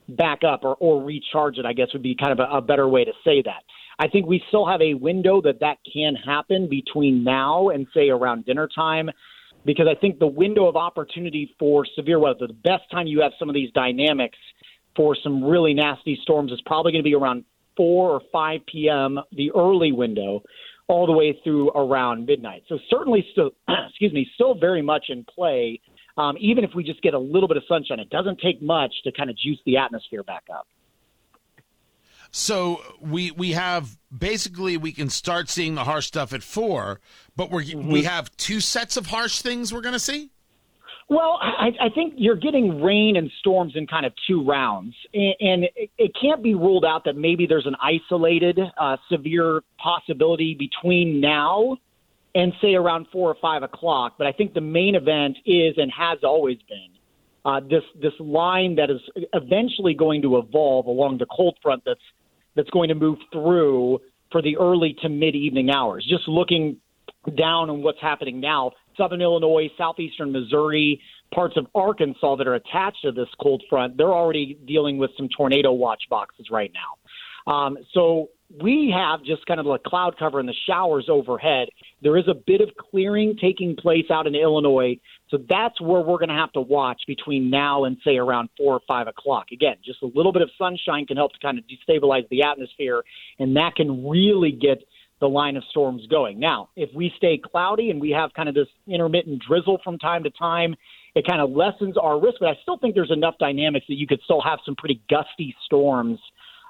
back 0.09 0.45
up 0.45 0.61
or, 0.63 0.77
or 0.77 1.03
recharge 1.03 1.59
it, 1.59 1.67
I 1.67 1.73
guess 1.73 1.89
would 1.93 2.03
be 2.03 2.15
kind 2.15 2.33
of 2.33 2.39
a, 2.39 2.57
a 2.57 2.61
better 2.61 2.89
way 2.89 3.05
to 3.05 3.13
say 3.25 3.43
that. 3.43 3.63
I 3.99 4.09
think 4.09 4.27
we 4.27 4.43
still 4.49 4.67
have 4.67 4.81
a 4.81 4.95
window 4.95 5.41
that 5.43 5.61
that 5.61 5.79
can 5.93 6.15
happen 6.15 6.69
between 6.69 7.25
now 7.25 7.71
and, 7.71 7.87
say, 7.95 8.09
around 8.09 8.47
dinner 8.47 8.69
time 8.73 9.11
because 9.65 9.87
I 9.89 9.99
think 9.99 10.19
the 10.19 10.27
window 10.27 10.67
of 10.67 10.77
opportunity 10.77 11.55
for 11.59 11.87
severe 11.97 12.19
weather, 12.19 12.47
the 12.47 12.53
best 12.53 12.83
time 12.91 13.07
you 13.07 13.21
have 13.21 13.33
some 13.39 13.49
of 13.49 13.55
these 13.55 13.71
dynamics 13.73 14.39
for 14.97 15.17
some 15.23 15.43
really 15.43 15.75
nasty 15.75 16.19
storms 16.23 16.53
is 16.53 16.61
probably 16.67 16.93
going 16.93 17.03
to 17.03 17.09
be 17.09 17.15
around 17.15 17.45
4 17.77 18.11
or 18.11 18.21
5 18.33 18.61
p.m., 18.67 19.19
the 19.33 19.51
early 19.53 19.93
window, 19.93 20.43
all 20.89 21.07
the 21.07 21.13
way 21.13 21.39
through 21.45 21.71
around 21.71 22.27
midnight. 22.27 22.65
So 22.69 22.79
certainly 22.91 23.27
still, 23.33 23.51
excuse 23.89 24.13
me, 24.13 24.29
still 24.35 24.55
very 24.55 24.83
much 24.83 25.07
in 25.09 25.25
play. 25.25 25.81
Um, 26.17 26.37
even 26.39 26.65
if 26.65 26.71
we 26.75 26.85
just 26.85 27.01
get 27.03 27.15
a 27.15 27.19
little 27.19 27.49
bit 27.49 27.57
of 27.57 27.63
sunshine, 27.67 27.99
it 27.99 28.11
doesn't 28.11 28.41
take 28.41 28.61
much 28.61 28.93
to 29.05 29.13
kind 29.13 29.31
of 29.31 29.37
juice 29.37 29.59
the 29.65 29.79
atmosphere 29.79 30.23
back 30.23 30.45
up. 30.55 30.67
So 32.35 32.81
we 33.01 33.31
we 33.31 33.53
have 33.53 33.99
basically 34.17 34.79
we 34.79 34.93
can 34.93 35.11
start 35.11 35.51
seeing 35.51 35.75
the 35.75 35.85
harsh 35.85 36.07
stuff 36.07 36.33
at 36.33 36.43
four, 36.43 37.01
but 37.37 37.51
we 37.51 37.67
mm-hmm. 37.67 37.91
we 37.91 38.05
have 38.05 38.35
two 38.39 38.61
sets 38.61 38.97
of 38.97 39.07
harsh 39.07 39.43
things 39.43 39.73
we're 39.73 39.83
going 39.83 39.93
to 39.93 39.99
see. 39.99 40.31
Well, 41.09 41.39
I, 41.43 41.71
I 41.81 41.89
think 41.95 42.15
you're 42.17 42.37
getting 42.37 42.83
rain 42.83 43.17
and 43.17 43.31
storms 43.41 43.75
in 43.77 43.87
kind 43.87 44.07
of 44.07 44.13
two 44.27 44.45
rounds, 44.45 44.95
and, 45.13 45.35
and 45.41 45.65
it, 45.77 45.91
it 45.99 46.13
can't 46.21 46.43
be 46.43 46.55
ruled 46.55 46.85
out 46.85 47.05
that 47.05 47.17
maybe 47.17 47.47
there's 47.47 47.67
an 47.67 47.77
isolated 47.83 48.59
uh, 48.79 48.97
severe 49.11 49.63
possibility 49.79 50.55
between 50.55 51.21
now 51.21 51.77
and 52.35 52.53
say 52.63 52.75
around 52.75 53.07
four 53.13 53.29
or 53.31 53.37
five 53.43 53.63
o'clock. 53.63 54.15
But 54.17 54.27
I 54.27 54.33
think 54.33 54.55
the 54.55 54.61
main 54.61 54.95
event 54.95 55.37
is 55.45 55.75
and 55.77 55.93
has 55.93 56.19
always 56.23 56.59
been 56.69 56.89
uh, 57.45 57.61
this 57.61 57.83
this 58.01 58.13
line 58.19 58.77
that 58.77 58.91
is 58.91 59.01
eventually 59.33 59.95
going 59.95 60.23
to 60.23 60.39
evolve 60.39 60.87
along 60.87 61.19
the 61.19 61.27
cold 61.27 61.59
front 61.63 61.83
that's 61.85 62.01
that's 62.55 62.71
going 62.71 62.89
to 62.89 62.95
move 62.95 63.19
through 63.33 63.99
for 64.31 64.43
the 64.43 64.57
early 64.57 64.97
to 65.03 65.09
mid 65.09 65.35
evening 65.35 65.71
hours. 65.71 66.07
Just 66.09 66.29
looking 66.29 66.77
down 67.37 67.71
on 67.71 67.83
what's 67.83 68.01
happening 68.01 68.41
now, 68.41 68.73
southern 68.97 69.21
Illinois, 69.21 69.69
southeastern 69.77 70.33
Missouri, 70.33 71.01
parts 71.35 71.57
of 71.57 71.67
Arkansas 71.75 72.37
that 72.37 72.47
are 72.47 72.55
attached 72.55 73.03
to 73.03 73.13
this 73.13 73.29
cold 73.41 73.63
front, 73.69 73.97
they're 73.97 74.13
already 74.13 74.59
dealing 74.67 74.99
with 74.99 75.11
some 75.17 75.29
tornado 75.37 75.73
watch 75.73 76.03
boxes 76.11 76.47
right 76.51 76.73
now. 76.75 77.53
Um, 77.53 77.79
so 77.93 78.29
we 78.61 78.95
have 78.95 79.25
just 79.25 79.47
kind 79.47 79.59
of 79.59 79.67
a 79.67 79.79
cloud 79.79 80.17
cover 80.19 80.39
and 80.39 80.49
the 80.49 80.55
showers 80.69 81.07
overhead. 81.09 81.69
There 82.03 82.17
is 82.19 82.29
a 82.29 82.35
bit 82.35 82.61
of 82.61 82.71
clearing 82.77 83.37
taking 83.41 83.77
place 83.77 84.05
out 84.11 84.27
in 84.27 84.35
Illinois. 84.35 84.99
So 85.31 85.39
that's 85.49 85.81
where 85.81 86.03
we're 86.03 86.19
going 86.19 86.29
to 86.29 86.35
have 86.35 86.53
to 86.53 86.61
watch 86.61 87.01
between 87.07 87.49
now 87.49 87.85
and, 87.85 87.97
say, 88.05 88.17
around 88.17 88.51
four 88.59 88.75
or 88.75 88.81
five 88.87 89.07
o'clock. 89.07 89.47
Again, 89.53 89.77
just 89.83 90.03
a 90.03 90.11
little 90.15 90.33
bit 90.33 90.43
of 90.43 90.51
sunshine 90.59 91.07
can 91.07 91.17
help 91.17 91.33
to 91.33 91.39
kind 91.39 91.59
of 91.59 91.65
destabilize 91.65 92.29
the 92.29 92.43
atmosphere, 92.43 93.03
and 93.39 93.57
that 93.57 93.75
can 93.75 94.07
really 94.07 94.53
get 94.53 94.85
the 95.23 95.29
line 95.29 95.57
of 95.57 95.63
storms 95.71 96.05
going. 96.11 96.41
Now, 96.41 96.69
if 96.75 96.91
we 96.95 97.13
stay 97.17 97.39
cloudy 97.39 97.91
and 97.91 98.01
we 98.01 98.11
have 98.11 98.33
kind 98.35 98.49
of 98.49 98.57
this 98.57 98.67
intermittent 98.89 99.41
drizzle 99.49 99.79
from 99.85 99.97
time 99.97 100.25
to 100.25 100.31
time, 100.31 100.75
it 101.15 101.25
kind 101.25 101.41
of 101.41 101.53
lessens 101.53 101.97
our 101.97 102.21
risk. 102.21 102.39
But 102.41 102.49
I 102.49 102.59
still 102.61 102.77
think 102.77 102.97
there's 102.97 103.13
enough 103.13 103.37
dynamics 103.39 103.87
that 103.89 103.95
you 103.95 104.09
could 104.09 104.21
still 104.25 104.43
have 104.43 104.59
some 104.67 104.75
pretty 104.75 105.01
gusty 105.09 105.55
storms. 105.65 106.19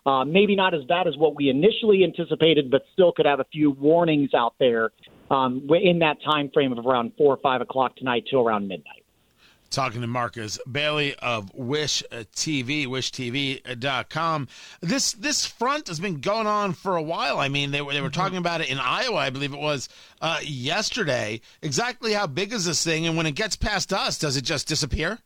Uh, 0.04 0.24
maybe 0.26 0.54
not 0.54 0.74
as 0.74 0.84
bad 0.84 1.08
as 1.08 1.16
what 1.16 1.34
we 1.34 1.48
initially 1.48 2.04
anticipated, 2.04 2.70
but 2.70 2.82
still 2.92 3.10
could 3.10 3.24
have 3.24 3.40
a 3.40 3.46
few 3.50 3.70
warnings 3.70 4.34
out 4.34 4.54
there 4.58 4.90
um, 5.30 5.66
in 5.82 6.00
that 6.00 6.18
time 6.22 6.50
frame 6.52 6.76
of 6.76 6.84
around 6.84 7.12
four 7.16 7.32
or 7.32 7.38
five 7.38 7.62
o'clock 7.62 7.96
tonight 7.96 8.24
till 8.28 8.40
around 8.40 8.68
midnight 8.68 9.01
talking 9.72 10.00
to 10.02 10.06
Marcus 10.06 10.58
Bailey 10.70 11.14
of 11.16 11.52
Wish 11.54 12.02
TV, 12.12 12.86
wishtv.com. 12.86 14.48
This 14.80 15.12
this 15.12 15.46
front 15.46 15.88
has 15.88 15.98
been 15.98 16.20
going 16.20 16.46
on 16.46 16.72
for 16.72 16.96
a 16.96 17.02
while. 17.02 17.38
I 17.38 17.48
mean, 17.48 17.70
they 17.70 17.82
were, 17.82 17.92
they 17.92 18.00
were 18.00 18.10
talking 18.10 18.38
about 18.38 18.60
it 18.60 18.68
in 18.68 18.78
Iowa, 18.78 19.16
I 19.16 19.30
believe 19.30 19.52
it 19.52 19.60
was 19.60 19.88
uh, 20.20 20.38
yesterday. 20.42 21.40
Exactly 21.62 22.12
how 22.12 22.26
big 22.26 22.52
is 22.52 22.66
this 22.66 22.84
thing? 22.84 23.06
And 23.06 23.16
when 23.16 23.26
it 23.26 23.32
gets 23.32 23.56
past 23.56 23.92
us, 23.92 24.18
does 24.18 24.36
it 24.36 24.44
just 24.44 24.68
disappear? 24.68 25.18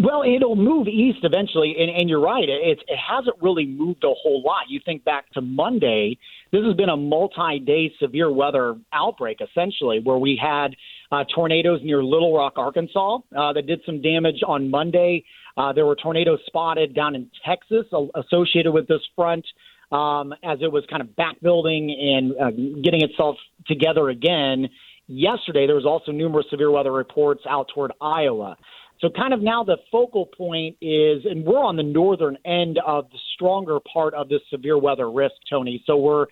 well, 0.00 0.22
it'll 0.22 0.56
move 0.56 0.86
east 0.86 1.20
eventually, 1.22 1.74
and, 1.78 1.90
and 1.90 2.08
you're 2.08 2.20
right. 2.20 2.48
It, 2.48 2.78
it 2.86 2.98
hasn't 2.98 3.36
really 3.40 3.66
moved 3.66 4.04
a 4.04 4.12
whole 4.12 4.42
lot. 4.42 4.64
You 4.68 4.80
think 4.84 5.04
back 5.04 5.30
to 5.32 5.40
Monday, 5.40 6.18
this 6.50 6.62
has 6.64 6.74
been 6.74 6.90
a 6.90 6.96
multi-day 6.96 7.92
severe 7.98 8.30
weather 8.30 8.76
outbreak, 8.92 9.40
essentially, 9.40 10.00
where 10.00 10.18
we 10.18 10.38
had 10.40 10.76
uh, 11.12 11.24
tornadoes 11.34 11.80
near 11.84 12.02
Little 12.02 12.34
Rock, 12.34 12.54
Arkansas, 12.56 13.18
uh, 13.36 13.52
that 13.52 13.66
did 13.66 13.80
some 13.84 14.00
damage 14.00 14.40
on 14.46 14.70
Monday. 14.70 15.24
Uh, 15.56 15.72
there 15.72 15.84
were 15.84 15.94
tornadoes 15.94 16.40
spotted 16.46 16.94
down 16.94 17.14
in 17.14 17.30
Texas 17.44 17.84
associated 18.14 18.72
with 18.72 18.88
this 18.88 19.02
front 19.14 19.44
um, 19.92 20.32
as 20.42 20.58
it 20.62 20.72
was 20.72 20.84
kind 20.88 21.02
of 21.02 21.14
back 21.14 21.38
building 21.42 21.90
and 21.90 22.32
uh, 22.40 22.50
getting 22.82 23.02
itself 23.02 23.36
together 23.66 24.08
again. 24.08 24.68
Yesterday, 25.06 25.66
there 25.66 25.76
was 25.76 25.84
also 25.84 26.10
numerous 26.12 26.46
severe 26.48 26.70
weather 26.70 26.92
reports 26.92 27.42
out 27.48 27.68
toward 27.74 27.92
Iowa. 28.00 28.56
So, 29.00 29.10
kind 29.10 29.34
of 29.34 29.42
now 29.42 29.64
the 29.64 29.76
focal 29.90 30.26
point 30.26 30.76
is, 30.80 31.24
and 31.28 31.44
we're 31.44 31.62
on 31.62 31.76
the 31.76 31.82
northern 31.82 32.38
end 32.46 32.78
of 32.86 33.10
the 33.10 33.18
stronger 33.34 33.78
part 33.80 34.14
of 34.14 34.28
this 34.28 34.40
severe 34.48 34.78
weather 34.78 35.10
risk, 35.10 35.34
Tony. 35.50 35.82
So, 35.86 35.96
we're 35.96 36.26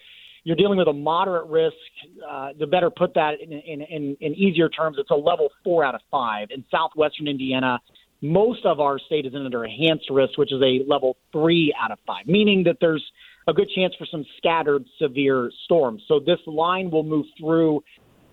you're 0.50 0.56
dealing 0.56 0.78
with 0.78 0.88
a 0.88 0.92
moderate 0.92 1.48
risk. 1.48 1.76
Uh, 2.28 2.52
to 2.54 2.66
better 2.66 2.90
put 2.90 3.14
that 3.14 3.34
in, 3.40 3.52
in, 3.52 3.82
in, 3.82 4.16
in 4.20 4.34
easier 4.34 4.68
terms, 4.68 4.96
it's 4.98 5.12
a 5.12 5.14
level 5.14 5.48
four 5.62 5.84
out 5.84 5.94
of 5.94 6.00
five. 6.10 6.48
In 6.50 6.64
southwestern 6.72 7.28
Indiana, 7.28 7.78
most 8.20 8.66
of 8.66 8.80
our 8.80 8.98
state 8.98 9.26
is 9.26 9.32
under 9.32 9.64
enhanced 9.64 10.10
risk, 10.10 10.36
which 10.38 10.52
is 10.52 10.60
a 10.60 10.80
level 10.88 11.16
three 11.30 11.72
out 11.80 11.92
of 11.92 11.98
five, 12.04 12.26
meaning 12.26 12.64
that 12.64 12.78
there's 12.80 13.04
a 13.46 13.52
good 13.52 13.68
chance 13.76 13.94
for 13.96 14.06
some 14.10 14.24
scattered 14.38 14.84
severe 15.00 15.52
storms. 15.66 16.02
So 16.08 16.18
this 16.18 16.40
line 16.48 16.90
will 16.90 17.04
move 17.04 17.26
through 17.38 17.84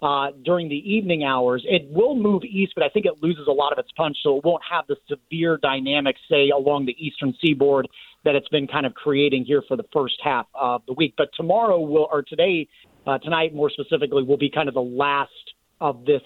uh, 0.01 0.29
during 0.43 0.69
the 0.69 0.91
evening 0.91 1.23
hours. 1.23 1.63
It 1.67 1.87
will 1.91 2.15
move 2.15 2.43
east, 2.43 2.73
but 2.75 2.83
I 2.83 2.89
think 2.89 3.05
it 3.05 3.21
loses 3.21 3.45
a 3.47 3.51
lot 3.51 3.73
of 3.73 3.77
its 3.77 3.89
punch, 3.95 4.17
so 4.23 4.37
it 4.37 4.43
won't 4.43 4.63
have 4.67 4.85
the 4.87 4.95
severe 5.07 5.59
dynamics, 5.61 6.19
say, 6.31 6.49
along 6.49 6.87
the 6.87 6.95
eastern 6.97 7.35
seaboard 7.39 7.87
that 8.27 8.35
it's 8.35 8.49
been 8.49 8.67
kind 8.67 8.85
of 8.85 8.93
creating 8.93 9.45
here 9.45 9.63
for 9.69 9.77
the 9.77 9.85
first 9.93 10.15
half 10.21 10.47
of 10.53 10.81
the 10.85 10.91
week. 10.91 11.13
But 11.17 11.29
tomorrow 11.37 11.79
will, 11.79 12.09
or 12.11 12.23
today, 12.23 12.67
uh, 13.05 13.17
tonight 13.19 13.55
more 13.55 13.69
specifically, 13.69 14.21
will 14.21 14.35
be 14.35 14.49
kind 14.49 14.67
of 14.67 14.73
the 14.73 14.81
last 14.81 15.31
of 15.79 16.03
this 16.03 16.21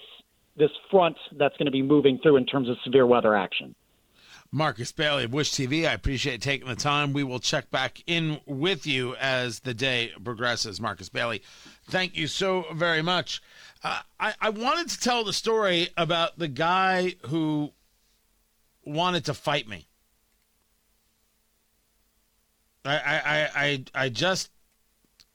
this 0.56 0.70
front 0.90 1.16
that's 1.38 1.56
going 1.56 1.66
to 1.66 1.72
be 1.72 1.80
moving 1.80 2.18
through 2.18 2.36
in 2.36 2.44
terms 2.44 2.68
of 2.68 2.76
severe 2.84 3.06
weather 3.06 3.36
action. 3.36 3.74
Marcus 4.50 4.90
Bailey 4.92 5.24
of 5.24 5.32
Wish 5.32 5.52
TV, 5.52 5.88
I 5.88 5.92
appreciate 5.92 6.42
taking 6.42 6.68
the 6.68 6.74
time. 6.74 7.12
We 7.14 7.22
will 7.22 7.38
check 7.38 7.70
back 7.70 8.02
in 8.06 8.40
with 8.44 8.84
you 8.84 9.14
as 9.14 9.60
the 9.60 9.72
day 9.72 10.12
progresses. 10.22 10.78
Marcus 10.78 11.08
Bailey, 11.08 11.40
thank 11.86 12.16
you 12.16 12.26
so 12.26 12.66
very 12.74 13.00
much. 13.00 13.40
Uh, 13.82 14.00
I, 14.20 14.34
I 14.40 14.50
wanted 14.50 14.90
to 14.90 15.00
tell 15.00 15.24
the 15.24 15.32
story 15.32 15.88
about 15.96 16.38
the 16.38 16.48
guy 16.48 17.14
who 17.28 17.72
wanted 18.84 19.24
to 19.26 19.34
fight 19.34 19.68
me. 19.68 19.86
I 22.84 22.96
I 22.96 23.48
I 23.54 23.84
I 23.94 24.08
just 24.08 24.50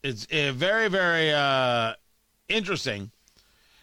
it's 0.04 0.26
uh, 0.26 0.52
very 0.54 0.88
very 0.90 1.32
uh, 1.32 1.94
interesting 2.50 3.12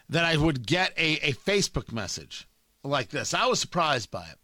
that 0.09 0.24
I 0.24 0.37
would 0.37 0.66
get 0.66 0.92
a, 0.96 1.14
a 1.29 1.33
Facebook 1.33 1.92
message 1.92 2.46
like 2.83 3.09
this. 3.09 3.33
I 3.33 3.46
was 3.46 3.61
surprised 3.61 4.11
by 4.11 4.27
it 4.27 4.38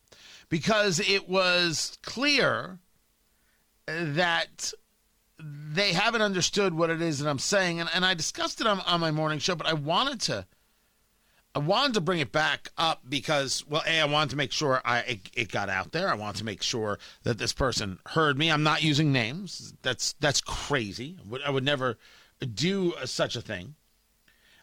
because 0.49 1.01
it 1.01 1.29
was 1.29 1.99
clear 2.03 2.79
that 3.87 4.73
they 5.39 5.93
haven't 5.93 6.23
understood 6.23 6.75
what 6.75 6.91
it 6.91 7.01
is 7.01 7.19
that 7.19 7.29
I'm 7.29 7.39
saying, 7.39 7.81
and, 7.81 7.89
and 7.95 8.05
I 8.05 8.15
discussed 8.15 8.61
it 8.61 8.67
on, 8.67 8.81
on 8.81 9.01
my 9.01 9.11
morning 9.11 9.39
show, 9.39 9.55
but 9.55 9.67
I 9.67 9.73
wanted 9.73 10.21
to 10.23 10.47
I 11.55 11.59
wanted 11.59 11.95
to 11.95 12.01
bring 12.01 12.21
it 12.21 12.31
back 12.31 12.71
up 12.79 13.03
because, 13.09 13.65
well, 13.67 13.83
a 13.87 14.01
I 14.01 14.05
wanted 14.05 14.31
to 14.31 14.37
make 14.37 14.53
sure 14.53 14.81
I 14.85 15.01
it, 15.01 15.21
it, 15.35 15.53
got 15.53 15.69
out 15.69 15.91
there. 15.91 16.09
I 16.09 16.15
wanted 16.15 16.39
to 16.39 16.45
make 16.45 16.63
sure 16.63 16.99
that 17.25 17.39
this 17.39 17.53
person 17.53 17.99
heard 18.07 18.39
me. 18.39 18.53
I'm 18.53 18.63
not 18.63 18.85
using 18.85 19.11
names. 19.11 19.75
That's 19.83 20.13
that's 20.21 20.41
crazy. 20.41 21.17
I 21.19 21.29
would, 21.29 21.43
I 21.43 21.51
would 21.51 21.65
never 21.65 21.99
do 22.55 22.95
such 23.05 23.35
a 23.35 23.41
thing. 23.41 23.75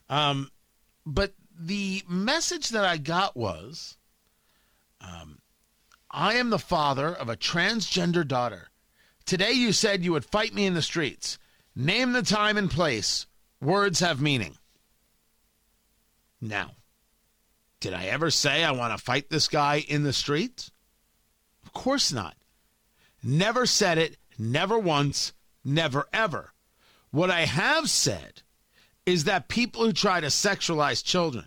Um, 0.10 0.50
but 1.06 1.34
the 1.60 2.04
message 2.08 2.70
that 2.70 2.86
I 2.86 2.98
got 2.98 3.36
was 3.36 3.98
um, 5.02 5.40
I 6.10 6.36
am 6.36 6.50
the 6.50 6.60
father 6.60 7.14
of 7.14 7.28
a 7.28 7.38
transgender 7.38 8.26
daughter. 8.26 8.70
Today 9.26 9.52
you 9.52 9.74
said 9.74 10.06
you 10.06 10.14
would 10.14 10.24
fight 10.24 10.54
me 10.54 10.66
in 10.66 10.74
the 10.74 10.82
streets. 10.82 11.38
Name 11.76 12.14
the 12.14 12.24
time 12.24 12.58
and 12.58 12.72
place. 12.72 13.28
Words 13.60 14.00
have 14.00 14.22
meaning. 14.22 14.58
Now, 16.40 16.72
did 17.80 17.94
I 17.94 18.06
ever 18.06 18.32
say 18.32 18.64
I 18.64 18.72
want 18.72 18.98
to 18.98 19.04
fight 19.04 19.30
this 19.30 19.48
guy 19.48 19.84
in 19.88 20.04
the 20.04 20.14
streets? 20.14 20.72
Of 21.64 21.74
course 21.74 22.12
not. 22.12 22.36
Never 23.24 23.66
said 23.66 23.98
it, 23.98 24.18
never 24.38 24.78
once, 24.78 25.34
never 25.64 26.08
ever. 26.14 26.54
What 27.12 27.32
I 27.32 27.42
have 27.42 27.90
said 27.90 28.42
is 29.06 29.24
that 29.24 29.48
people 29.48 29.86
who 29.86 29.94
try 29.94 30.20
to 30.20 30.28
sexualize 30.28 31.04
children, 31.04 31.46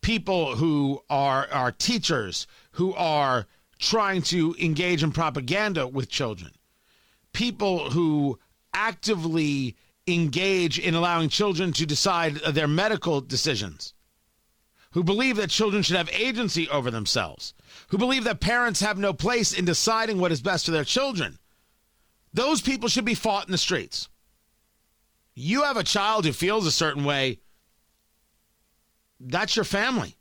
people 0.00 0.56
who 0.56 1.02
are, 1.10 1.48
are 1.50 1.72
teachers, 1.72 2.46
who 2.72 2.94
are 2.94 3.46
trying 3.78 4.22
to 4.22 4.54
engage 4.60 5.02
in 5.02 5.12
propaganda 5.12 5.86
with 5.86 6.08
children, 6.08 6.52
people 7.32 7.90
who 7.90 8.38
actively 8.72 9.76
engage 10.06 10.78
in 10.78 10.94
allowing 10.94 11.28
children 11.28 11.72
to 11.72 11.86
decide 11.86 12.36
their 12.36 12.68
medical 12.68 13.20
decisions, 13.20 13.94
who 14.92 15.02
believe 15.02 15.36
that 15.36 15.50
children 15.50 15.82
should 15.82 15.96
have 15.96 16.10
agency 16.12 16.68
over 16.68 16.90
themselves, 16.90 17.54
who 17.88 17.98
believe 17.98 18.24
that 18.24 18.40
parents 18.40 18.80
have 18.80 18.98
no 18.98 19.12
place 19.12 19.52
in 19.52 19.64
deciding 19.64 20.18
what 20.18 20.32
is 20.32 20.42
best 20.42 20.66
for 20.66 20.70
their 20.70 20.84
children, 20.84 21.38
those 22.32 22.60
people 22.60 22.88
should 22.88 23.04
be 23.04 23.14
fought 23.14 23.46
in 23.46 23.52
the 23.52 23.58
streets. 23.58 24.08
You 25.34 25.62
have 25.62 25.76
a 25.76 25.84
child 25.84 26.24
who 26.24 26.32
feels 26.32 26.66
a 26.66 26.72
certain 26.72 27.04
way, 27.04 27.40
that's 29.20 29.56
your 29.56 29.64
family. 29.64 30.16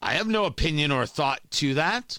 I 0.00 0.14
have 0.14 0.28
no 0.28 0.44
opinion 0.44 0.90
or 0.92 1.04
thought 1.06 1.40
to 1.52 1.74
that. 1.74 2.18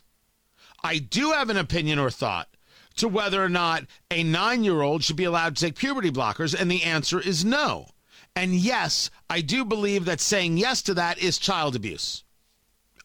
I 0.84 0.98
do 0.98 1.32
have 1.32 1.50
an 1.50 1.58
opinion 1.58 1.98
or 1.98 2.10
thought 2.10 2.48
to 2.96 3.08
whether 3.08 3.44
or 3.44 3.50
not 3.50 3.84
a 4.10 4.24
nine 4.24 4.64
year 4.64 4.82
old 4.82 5.04
should 5.04 5.16
be 5.16 5.24
allowed 5.24 5.56
to 5.56 5.66
take 5.66 5.76
puberty 5.76 6.12
blockers, 6.12 6.60
and 6.60 6.70
the 6.70 6.84
answer 6.84 7.20
is 7.20 7.46
no. 7.46 7.88
And 8.36 8.56
yes, 8.56 9.10
I 9.30 9.42
do 9.42 9.66
believe 9.66 10.06
that 10.06 10.22
saying 10.22 10.58
yes 10.58 10.82
to 10.84 10.94
that 10.94 11.18
is 11.20 11.38
child 11.38 11.76
abuse. 11.76 12.24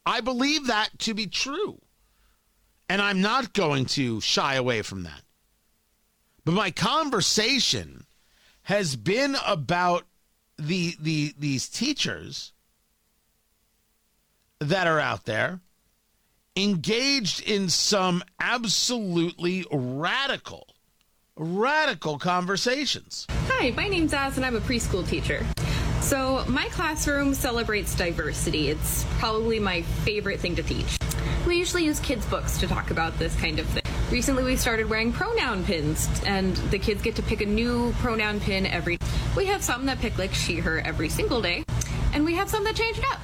I 0.04 0.20
believe 0.20 0.68
that 0.68 0.90
to 1.00 1.14
be 1.14 1.26
true. 1.26 1.80
And 2.88 3.02
I'm 3.02 3.20
not 3.20 3.52
going 3.52 3.86
to 3.86 4.20
shy 4.20 4.54
away 4.54 4.82
from 4.82 5.02
that. 5.02 5.22
But 6.44 6.54
my 6.54 6.70
conversation 6.70 8.06
has 8.62 8.94
been 8.94 9.36
about 9.44 10.04
the, 10.56 10.94
the 11.00 11.34
these 11.36 11.68
teachers 11.68 12.52
that 14.60 14.86
are 14.86 15.00
out 15.00 15.24
there 15.24 15.60
engaged 16.56 17.42
in 17.42 17.68
some 17.68 18.24
absolutely 18.40 19.64
radical, 19.70 20.66
radical 21.36 22.18
conversations. 22.18 23.26
Hi, 23.48 23.70
my 23.72 23.88
name's 23.88 24.14
Az, 24.14 24.36
and 24.38 24.46
I'm 24.46 24.56
a 24.56 24.60
preschool 24.60 25.06
teacher. 25.06 25.44
So, 26.00 26.44
my 26.48 26.66
classroom 26.68 27.34
celebrates 27.34 27.94
diversity. 27.94 28.68
It's 28.68 29.04
probably 29.18 29.58
my 29.58 29.82
favorite 29.82 30.40
thing 30.40 30.56
to 30.56 30.62
teach. 30.62 30.98
We 31.46 31.56
usually 31.56 31.84
use 31.84 32.00
kids' 32.00 32.24
books 32.26 32.58
to 32.58 32.66
talk 32.66 32.90
about 32.90 33.18
this 33.18 33.36
kind 33.36 33.58
of 33.58 33.66
thing. 33.66 33.82
Recently, 34.10 34.44
we 34.44 34.56
started 34.56 34.88
wearing 34.88 35.12
pronoun 35.12 35.64
pins, 35.64 36.08
and 36.24 36.56
the 36.70 36.78
kids 36.78 37.02
get 37.02 37.16
to 37.16 37.22
pick 37.22 37.40
a 37.40 37.46
new 37.46 37.92
pronoun 37.94 38.40
pin 38.40 38.66
every. 38.66 38.98
We 39.36 39.46
have 39.46 39.62
some 39.62 39.84
that 39.86 39.98
pick 39.98 40.16
like 40.16 40.32
she, 40.32 40.56
her 40.56 40.80
every 40.80 41.08
single 41.08 41.42
day, 41.42 41.64
and 42.12 42.24
we 42.24 42.34
have 42.34 42.48
some 42.48 42.64
that 42.64 42.76
change 42.76 42.98
it 42.98 43.04
up. 43.10 43.20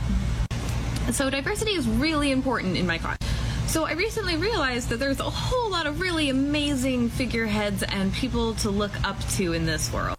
So 1.10 1.28
diversity 1.28 1.72
is 1.72 1.86
really 1.88 2.30
important 2.30 2.76
in 2.76 2.86
my 2.86 2.98
class. 2.98 3.18
So 3.66 3.84
I 3.84 3.92
recently 3.92 4.36
realized 4.36 4.90
that 4.90 4.98
there's 4.98 5.20
a 5.20 5.30
whole 5.30 5.70
lot 5.70 5.86
of 5.86 6.00
really 6.00 6.28
amazing 6.30 7.08
figureheads 7.10 7.82
and 7.82 8.12
people 8.12 8.54
to 8.56 8.70
look 8.70 8.92
up 9.02 9.18
to 9.30 9.52
in 9.52 9.66
this 9.66 9.92
world 9.92 10.16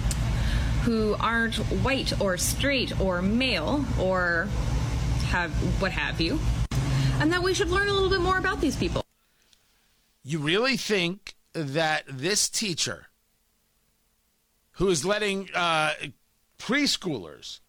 who 0.84 1.15
aren't 1.19 1.56
white 1.84 2.19
or 2.19 2.38
straight 2.38 3.00
or 3.00 3.22
male 3.22 3.86
or 4.00 4.48
have 5.28 5.52
what 5.82 5.91
have 5.91 6.19
you. 6.19 6.39
And 7.19 7.32
that 7.32 7.41
we 7.41 7.54
should 7.54 7.69
learn 7.69 7.88
a 7.88 7.93
little 7.93 8.10
bit 8.10 8.22
more 8.22 8.38
about 8.38 8.60
these 8.60 8.76
people. 8.76 9.04
You 10.24 10.39
really 10.39 10.78
think 10.78 11.36
that 11.54 12.04
this 12.08 12.50
teacher 12.50 13.08
who 14.74 14.89
is 14.89 15.06
letting 15.06 15.50
uh, 15.54 15.93
preschoolers 16.58 17.60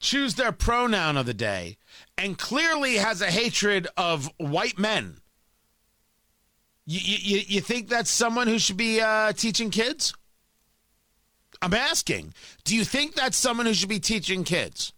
choose 0.00 0.34
their 0.34 0.52
pronoun 0.52 1.16
of 1.16 1.26
the 1.26 1.34
day 1.34 1.76
and 2.18 2.38
clearly 2.38 2.96
has 2.96 3.20
a 3.20 3.30
hatred 3.30 3.86
of 3.96 4.30
white 4.38 4.78
men. 4.78 5.18
You, 6.86 7.00
you, 7.02 7.42
you 7.46 7.60
think 7.60 7.88
that's 7.88 8.10
someone 8.10 8.48
who 8.48 8.58
should 8.58 8.76
be 8.76 9.00
uh, 9.00 9.32
teaching 9.32 9.70
kids? 9.70 10.12
I'm 11.62 11.74
asking. 11.74 12.34
Do 12.64 12.74
you 12.74 12.84
think 12.84 13.14
that's 13.14 13.36
someone 13.36 13.66
who 13.66 13.74
should 13.74 13.88
be 13.88 14.00
teaching 14.00 14.44
kids? 14.44 14.92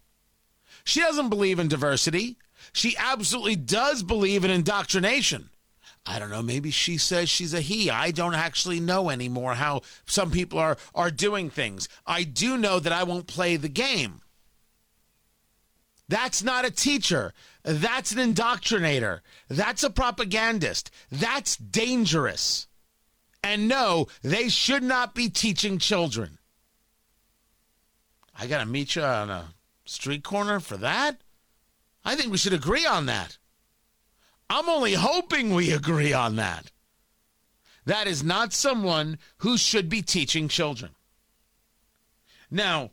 She 0.85 1.01
doesn't 1.01 1.29
believe 1.29 1.59
in 1.59 1.67
diversity. 1.67 2.37
She 2.71 2.95
absolutely 2.97 3.57
does 3.57 4.01
believe 4.01 4.43
in 4.43 4.51
indoctrination. 4.51 5.49
I 6.05 6.19
don't 6.19 6.29
know. 6.29 6.41
Maybe 6.41 6.71
she 6.71 6.97
says 6.97 7.29
she's 7.29 7.53
a 7.53 7.61
he. 7.61 7.89
I 7.89 8.11
don't 8.11 8.33
actually 8.33 8.79
know 8.79 9.09
anymore 9.09 9.53
how 9.53 9.81
some 10.05 10.31
people 10.31 10.59
are, 10.59 10.77
are 10.95 11.11
doing 11.11 11.49
things. 11.49 11.87
I 12.05 12.23
do 12.23 12.57
know 12.57 12.79
that 12.79 12.91
I 12.91 13.03
won't 13.03 13.27
play 13.27 13.55
the 13.55 13.69
game. 13.69 14.22
That's 16.09 16.43
not 16.43 16.65
a 16.65 16.71
teacher. 16.71 17.33
That's 17.63 18.11
an 18.11 18.33
indoctrinator. 18.33 19.21
That's 19.49 19.83
a 19.83 19.89
propagandist. 19.89 20.91
That's 21.11 21.55
dangerous. 21.55 22.67
And 23.43 23.67
no, 23.67 24.07
they 24.21 24.49
should 24.49 24.83
not 24.83 25.15
be 25.15 25.29
teaching 25.29 25.77
children. 25.77 26.37
I 28.37 28.47
got 28.47 28.59
to 28.59 28.65
meet 28.65 28.95
you 28.95 29.03
on 29.03 29.29
a 29.29 29.53
street 29.85 30.23
corner 30.23 30.59
for 30.59 30.77
that? 30.77 31.21
I 32.05 32.15
think 32.15 32.31
we 32.31 32.37
should 32.37 32.53
agree 32.53 32.85
on 32.85 33.05
that. 33.05 33.37
I'm 34.49 34.69
only 34.69 34.93
hoping 34.93 35.53
we 35.53 35.71
agree 35.71 36.13
on 36.13 36.35
that. 36.35 36.71
That 37.85 38.07
is 38.07 38.23
not 38.23 38.53
someone 38.53 39.17
who 39.37 39.57
should 39.57 39.89
be 39.89 40.01
teaching 40.01 40.47
children. 40.47 40.91
Now, 42.49 42.91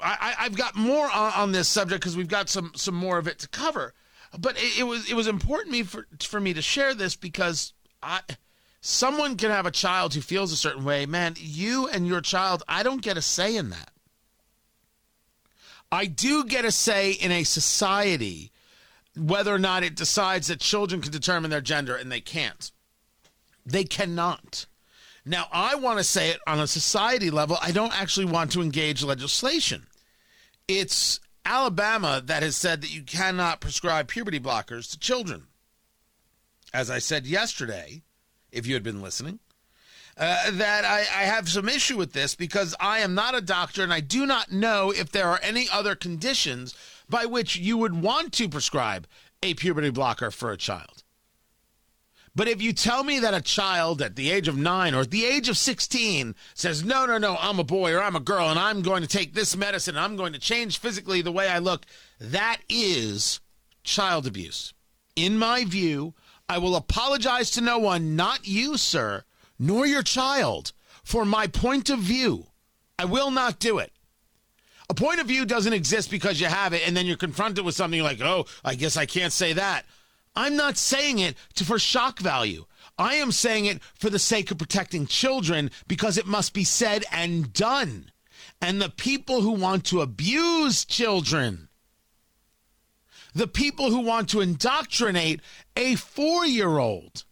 I, 0.00 0.34
have 0.38 0.56
got 0.56 0.76
more 0.76 1.10
on, 1.10 1.32
on 1.32 1.52
this 1.52 1.68
subject 1.68 2.02
because 2.02 2.16
we've 2.16 2.28
got 2.28 2.48
some 2.48 2.72
some 2.76 2.94
more 2.94 3.18
of 3.18 3.26
it 3.26 3.38
to 3.40 3.48
cover. 3.48 3.94
But 4.38 4.56
it, 4.56 4.80
it, 4.80 4.82
was 4.84 5.10
it 5.10 5.14
was 5.14 5.26
important 5.26 5.72
me 5.72 5.82
for 5.82 6.06
for 6.20 6.40
me 6.40 6.54
to 6.54 6.62
share 6.62 6.94
this 6.94 7.16
because 7.16 7.72
I 8.02 8.20
someone 8.80 9.36
can 9.36 9.50
have 9.50 9.66
a 9.66 9.70
child 9.70 10.14
who 10.14 10.20
feels 10.20 10.52
a 10.52 10.56
certain 10.56 10.84
way. 10.84 11.06
Man, 11.06 11.34
you 11.36 11.88
and 11.88 12.06
your 12.06 12.20
child, 12.20 12.62
I 12.68 12.82
don't 12.82 13.02
get 13.02 13.16
a 13.16 13.22
say 13.22 13.56
in 13.56 13.70
that. 13.70 13.90
I 15.92 16.06
do 16.06 16.44
get 16.44 16.64
a 16.64 16.70
say 16.70 17.12
in 17.12 17.32
a 17.32 17.42
society 17.42 18.52
whether 19.16 19.52
or 19.52 19.58
not 19.58 19.82
it 19.82 19.96
decides 19.96 20.46
that 20.46 20.60
children 20.60 21.00
can 21.02 21.10
determine 21.10 21.50
their 21.50 21.60
gender, 21.60 21.96
and 21.96 22.12
they 22.12 22.20
can't. 22.20 22.70
They 23.66 23.84
cannot. 23.84 24.66
Now, 25.30 25.46
I 25.52 25.76
want 25.76 25.98
to 25.98 26.04
say 26.04 26.30
it 26.30 26.40
on 26.44 26.58
a 26.58 26.66
society 26.66 27.30
level. 27.30 27.56
I 27.62 27.70
don't 27.70 27.96
actually 27.98 28.26
want 28.26 28.50
to 28.50 28.62
engage 28.62 29.04
legislation. 29.04 29.86
It's 30.66 31.20
Alabama 31.44 32.20
that 32.24 32.42
has 32.42 32.56
said 32.56 32.80
that 32.82 32.92
you 32.92 33.02
cannot 33.02 33.60
prescribe 33.60 34.08
puberty 34.08 34.40
blockers 34.40 34.90
to 34.90 34.98
children. 34.98 35.44
As 36.74 36.90
I 36.90 36.98
said 36.98 37.26
yesterday, 37.26 38.02
if 38.50 38.66
you 38.66 38.74
had 38.74 38.82
been 38.82 39.02
listening, 39.02 39.38
uh, 40.16 40.50
that 40.50 40.84
I, 40.84 40.98
I 40.98 41.24
have 41.26 41.48
some 41.48 41.68
issue 41.68 41.96
with 41.96 42.12
this 42.12 42.34
because 42.34 42.74
I 42.80 42.98
am 42.98 43.14
not 43.14 43.36
a 43.36 43.40
doctor 43.40 43.84
and 43.84 43.92
I 43.92 44.00
do 44.00 44.26
not 44.26 44.50
know 44.50 44.90
if 44.90 45.12
there 45.12 45.28
are 45.28 45.38
any 45.44 45.68
other 45.72 45.94
conditions 45.94 46.74
by 47.08 47.24
which 47.26 47.54
you 47.54 47.76
would 47.76 48.02
want 48.02 48.32
to 48.32 48.48
prescribe 48.48 49.06
a 49.44 49.54
puberty 49.54 49.90
blocker 49.90 50.32
for 50.32 50.50
a 50.50 50.56
child. 50.56 50.99
But 52.40 52.48
if 52.48 52.62
you 52.62 52.72
tell 52.72 53.04
me 53.04 53.18
that 53.18 53.34
a 53.34 53.42
child 53.42 54.00
at 54.00 54.16
the 54.16 54.30
age 54.30 54.48
of 54.48 54.56
nine 54.56 54.94
or 54.94 55.02
at 55.02 55.10
the 55.10 55.26
age 55.26 55.50
of 55.50 55.58
16 55.58 56.34
says, 56.54 56.82
no, 56.82 57.04
no, 57.04 57.18
no, 57.18 57.36
I'm 57.38 57.58
a 57.58 57.64
boy 57.64 57.92
or 57.92 58.02
I'm 58.02 58.16
a 58.16 58.18
girl 58.18 58.48
and 58.48 58.58
I'm 58.58 58.80
going 58.80 59.02
to 59.02 59.06
take 59.06 59.34
this 59.34 59.54
medicine 59.54 59.94
and 59.94 60.02
I'm 60.02 60.16
going 60.16 60.32
to 60.32 60.38
change 60.38 60.78
physically 60.78 61.20
the 61.20 61.32
way 61.32 61.48
I 61.48 61.58
look, 61.58 61.84
that 62.18 62.62
is 62.66 63.40
child 63.84 64.26
abuse. 64.26 64.72
In 65.14 65.36
my 65.36 65.66
view, 65.66 66.14
I 66.48 66.56
will 66.56 66.76
apologize 66.76 67.50
to 67.50 67.60
no 67.60 67.78
one, 67.78 68.16
not 68.16 68.48
you, 68.48 68.78
sir, 68.78 69.24
nor 69.58 69.84
your 69.84 70.02
child, 70.02 70.72
for 71.04 71.26
my 71.26 71.46
point 71.46 71.90
of 71.90 71.98
view. 71.98 72.46
I 72.98 73.04
will 73.04 73.30
not 73.30 73.58
do 73.58 73.76
it. 73.76 73.92
A 74.88 74.94
point 74.94 75.20
of 75.20 75.26
view 75.26 75.44
doesn't 75.44 75.74
exist 75.74 76.10
because 76.10 76.40
you 76.40 76.46
have 76.46 76.72
it 76.72 76.88
and 76.88 76.96
then 76.96 77.04
you're 77.04 77.18
confronted 77.18 77.66
with 77.66 77.74
something 77.74 78.02
like, 78.02 78.22
oh, 78.22 78.46
I 78.64 78.76
guess 78.76 78.96
I 78.96 79.04
can't 79.04 79.30
say 79.30 79.52
that. 79.52 79.84
I'm 80.34 80.56
not 80.56 80.76
saying 80.76 81.18
it 81.18 81.36
to, 81.54 81.64
for 81.64 81.78
shock 81.78 82.20
value. 82.20 82.66
I 82.98 83.14
am 83.14 83.32
saying 83.32 83.66
it 83.66 83.82
for 83.94 84.10
the 84.10 84.18
sake 84.18 84.50
of 84.50 84.58
protecting 84.58 85.06
children 85.06 85.70
because 85.88 86.18
it 86.18 86.26
must 86.26 86.52
be 86.52 86.64
said 86.64 87.04
and 87.10 87.52
done. 87.52 88.10
And 88.60 88.80
the 88.80 88.90
people 88.90 89.40
who 89.40 89.52
want 89.52 89.84
to 89.86 90.02
abuse 90.02 90.84
children, 90.84 91.68
the 93.34 93.46
people 93.46 93.90
who 93.90 94.00
want 94.00 94.28
to 94.30 94.40
indoctrinate 94.40 95.40
a 95.76 95.94
four 95.94 96.44
year 96.44 96.78
old, 96.78 97.24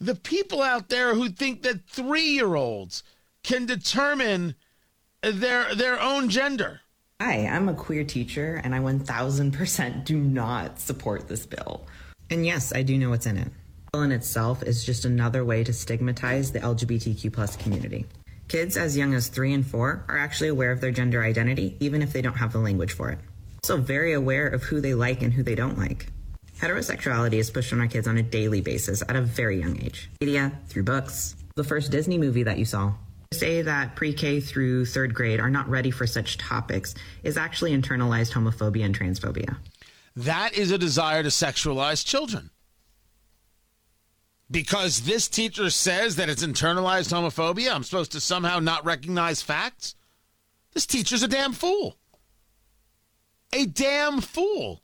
the 0.00 0.14
people 0.14 0.62
out 0.62 0.88
there 0.88 1.14
who 1.14 1.28
think 1.28 1.62
that 1.62 1.86
three 1.86 2.30
year 2.30 2.54
olds 2.54 3.02
can 3.42 3.66
determine 3.66 4.54
their, 5.22 5.74
their 5.74 6.00
own 6.00 6.28
gender. 6.28 6.81
Hi, 7.24 7.46
I'm 7.46 7.68
a 7.68 7.74
queer 7.74 8.02
teacher, 8.02 8.60
and 8.64 8.74
I 8.74 8.80
1000% 8.80 10.04
do 10.04 10.18
not 10.18 10.80
support 10.80 11.28
this 11.28 11.46
bill. 11.46 11.86
And 12.30 12.44
yes, 12.44 12.72
I 12.74 12.82
do 12.82 12.98
know 12.98 13.10
what's 13.10 13.26
in 13.26 13.36
it. 13.36 13.44
The 13.44 13.90
bill 13.92 14.02
in 14.02 14.10
itself 14.10 14.64
is 14.64 14.84
just 14.84 15.04
another 15.04 15.44
way 15.44 15.62
to 15.62 15.72
stigmatize 15.72 16.50
the 16.50 16.58
LGBTQ 16.58 17.32
plus 17.32 17.54
community. 17.54 18.06
Kids 18.48 18.76
as 18.76 18.96
young 18.96 19.14
as 19.14 19.28
three 19.28 19.52
and 19.52 19.64
four 19.64 20.04
are 20.08 20.18
actually 20.18 20.48
aware 20.48 20.72
of 20.72 20.80
their 20.80 20.90
gender 20.90 21.22
identity, 21.22 21.76
even 21.78 22.02
if 22.02 22.12
they 22.12 22.22
don't 22.22 22.38
have 22.38 22.52
the 22.52 22.58
language 22.58 22.92
for 22.92 23.10
it. 23.10 23.20
Also, 23.62 23.76
very 23.76 24.14
aware 24.14 24.48
of 24.48 24.64
who 24.64 24.80
they 24.80 24.94
like 24.94 25.22
and 25.22 25.32
who 25.32 25.44
they 25.44 25.54
don't 25.54 25.78
like. 25.78 26.08
Heterosexuality 26.58 27.34
is 27.34 27.52
pushed 27.52 27.72
on 27.72 27.78
our 27.78 27.86
kids 27.86 28.08
on 28.08 28.18
a 28.18 28.24
daily 28.24 28.62
basis 28.62 29.00
at 29.08 29.14
a 29.14 29.22
very 29.22 29.60
young 29.60 29.80
age. 29.80 30.10
Media, 30.20 30.58
through 30.66 30.82
books, 30.82 31.36
the 31.54 31.62
first 31.62 31.92
Disney 31.92 32.18
movie 32.18 32.42
that 32.42 32.58
you 32.58 32.64
saw. 32.64 32.94
Say 33.32 33.62
that 33.62 33.96
pre 33.96 34.12
K 34.12 34.40
through 34.40 34.86
third 34.86 35.14
grade 35.14 35.40
are 35.40 35.50
not 35.50 35.68
ready 35.68 35.90
for 35.90 36.06
such 36.06 36.38
topics 36.38 36.94
is 37.22 37.36
actually 37.36 37.72
internalized 37.72 38.32
homophobia 38.32 38.84
and 38.84 38.98
transphobia. 38.98 39.56
That 40.14 40.52
is 40.54 40.70
a 40.70 40.78
desire 40.78 41.22
to 41.22 41.30
sexualize 41.30 42.04
children. 42.04 42.50
Because 44.50 45.00
this 45.00 45.28
teacher 45.28 45.70
says 45.70 46.16
that 46.16 46.28
it's 46.28 46.44
internalized 46.44 47.10
homophobia, 47.10 47.74
I'm 47.74 47.84
supposed 47.84 48.12
to 48.12 48.20
somehow 48.20 48.58
not 48.58 48.84
recognize 48.84 49.40
facts? 49.40 49.94
This 50.74 50.84
teacher's 50.84 51.22
a 51.22 51.28
damn 51.28 51.54
fool. 51.54 51.96
A 53.54 53.64
damn 53.64 54.20
fool. 54.20 54.81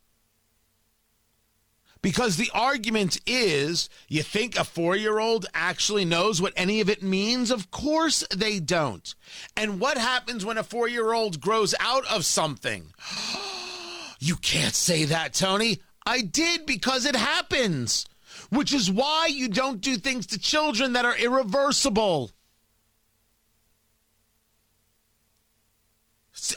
Because 2.01 2.37
the 2.37 2.49
argument 2.53 3.19
is 3.25 3.89
you 4.07 4.23
think 4.23 4.57
a 4.57 4.63
four 4.63 4.95
year 4.95 5.19
old 5.19 5.45
actually 5.53 6.05
knows 6.05 6.41
what 6.41 6.53
any 6.55 6.79
of 6.79 6.89
it 6.89 7.03
means? 7.03 7.51
Of 7.51 7.71
course 7.71 8.25
they 8.33 8.59
don't. 8.59 9.13
And 9.57 9.79
what 9.79 9.97
happens 9.97 10.45
when 10.45 10.57
a 10.57 10.63
four 10.63 10.87
year 10.87 11.11
old 11.11 11.41
grows 11.41 11.75
out 11.79 12.05
of 12.07 12.23
something? 12.25 12.93
you 14.19 14.37
can't 14.37 14.75
say 14.75 15.05
that, 15.05 15.33
Tony. 15.33 15.79
I 16.05 16.21
did 16.21 16.65
because 16.65 17.05
it 17.05 17.15
happens, 17.15 18.05
which 18.49 18.73
is 18.73 18.89
why 18.89 19.27
you 19.27 19.49
don't 19.49 19.81
do 19.81 19.97
things 19.97 20.25
to 20.27 20.39
children 20.39 20.93
that 20.93 21.05
are 21.05 21.17
irreversible. 21.17 22.31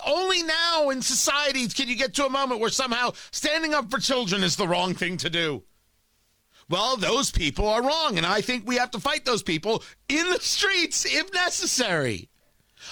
Only 0.05 0.43
now 0.43 0.91
in 0.91 1.03
society 1.03 1.67
can 1.69 1.89
you 1.89 1.97
get 1.97 2.15
to 2.15 2.27
a 2.27 2.31
moment 2.31 2.61
where 2.61 2.71
somehow 2.71 3.13
standing 3.31 3.75
up 3.75 3.91
for 3.91 3.99
children 3.99 4.43
is 4.43 4.57
the 4.57 4.69
wrong 4.69 4.95
thing 4.95 5.17
to 5.19 5.31
do. 5.31 5.63
Well, 6.69 6.97
those 6.97 7.31
people 7.31 7.69
are 7.69 7.83
wrong, 7.83 8.17
and 8.17 8.27
I 8.27 8.41
think 8.41 8.67
we 8.67 8.77
have 8.77 8.91
to 8.93 9.01
fight 9.01 9.25
those 9.25 9.43
people 9.43 9.83
in 10.09 10.29
the 10.31 10.41
streets 10.41 11.05
if 11.05 11.33
necessary. 11.35 12.31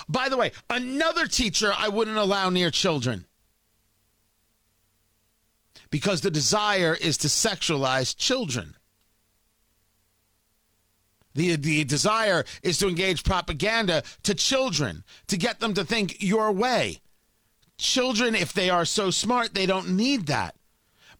By 0.09 0.29
the 0.29 0.37
way, 0.37 0.53
another 0.69 1.27
teacher 1.27 1.73
I 1.77 1.89
wouldn't 1.89 2.17
allow 2.17 2.51
near 2.51 2.71
children 2.71 3.27
because 5.91 6.21
the 6.21 6.31
desire 6.31 6.95
is 6.95 7.17
to 7.19 7.29
sexualize 7.29 8.17
children. 8.17 8.77
The, 11.35 11.57
the 11.57 11.85
desire 11.85 12.45
is 12.63 12.79
to 12.79 12.89
engage 12.89 13.25
propaganda 13.25 14.03
to 14.25 14.35
children, 14.35 15.05
to 15.29 15.37
get 15.37 15.61
them 15.61 15.75
to 15.75 15.85
think 15.85 16.23
your 16.23 16.51
way. 16.51 17.01
Children, 17.79 18.35
if 18.35 18.53
they 18.53 18.69
are 18.69 18.85
so 18.85 19.11
smart, 19.11 19.55
they 19.55 19.67
don't 19.67 19.91
need 19.91 20.27
that. 20.27 20.55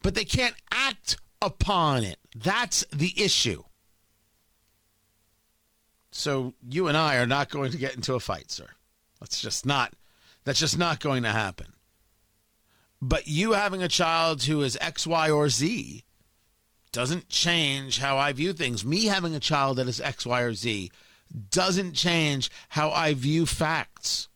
But 0.03 0.15
they 0.15 0.25
can't 0.25 0.57
act 0.73 1.17
upon 1.41 2.05
it. 2.05 2.19
That's 2.35 2.85
the 2.93 3.13
issue. 3.17 3.63
So 6.11 6.55
you 6.69 6.89
and 6.89 6.97
I 6.97 7.17
are 7.17 7.27
not 7.27 7.51
going 7.51 7.71
to 7.71 7.79
get 7.79 7.95
into 7.95 8.15
a 8.15 8.21
fight, 8.21 8.51
sir. 8.51 8.67
That's 9.21 9.41
just 9.41 9.65
not 9.65 9.95
that's 10.45 10.59
just 10.59 10.79
not 10.79 11.01
going 11.01 11.23
to 11.23 11.31
happen. 11.31 11.75
But 13.01 13.29
you 13.29 13.53
having 13.53 13.83
a 13.83 13.89
child 13.89 14.43
who 14.43 14.63
is 14.63 14.77
X, 14.81 15.07
Y, 15.07 15.31
or 15.31 15.49
Z 15.49 16.05
doesn't 16.93 17.29
change 17.29 17.99
how 17.99 18.19
I 18.19 18.33
view 18.33 18.53
things. 18.53 18.85
Me 18.85 19.07
having 19.07 19.35
a 19.35 19.41
child 19.41 19.77
that 19.77 19.89
is 19.89 20.01
X, 20.01 20.27
Y, 20.27 20.41
or 20.41 20.55
Z 20.55 20.91
doesn't 21.51 21.93
change 21.93 22.51
how 22.71 22.91
I 22.91 23.15
view 23.15 23.47
facts. 23.47 24.29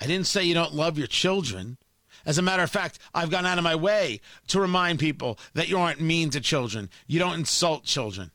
I 0.00 0.06
didn't 0.06 0.26
say 0.26 0.44
you 0.44 0.54
don't 0.54 0.74
love 0.74 0.96
your 0.96 1.06
children. 1.06 1.76
As 2.24 2.38
a 2.38 2.42
matter 2.42 2.62
of 2.62 2.70
fact, 2.70 2.98
I've 3.14 3.30
gone 3.30 3.46
out 3.46 3.58
of 3.58 3.64
my 3.64 3.74
way 3.74 4.20
to 4.48 4.60
remind 4.60 4.98
people 4.98 5.38
that 5.54 5.68
you 5.68 5.78
aren't 5.78 6.00
mean 6.00 6.30
to 6.30 6.40
children. 6.40 6.88
You 7.06 7.18
don't 7.18 7.34
insult 7.34 7.84
children. 7.84 8.30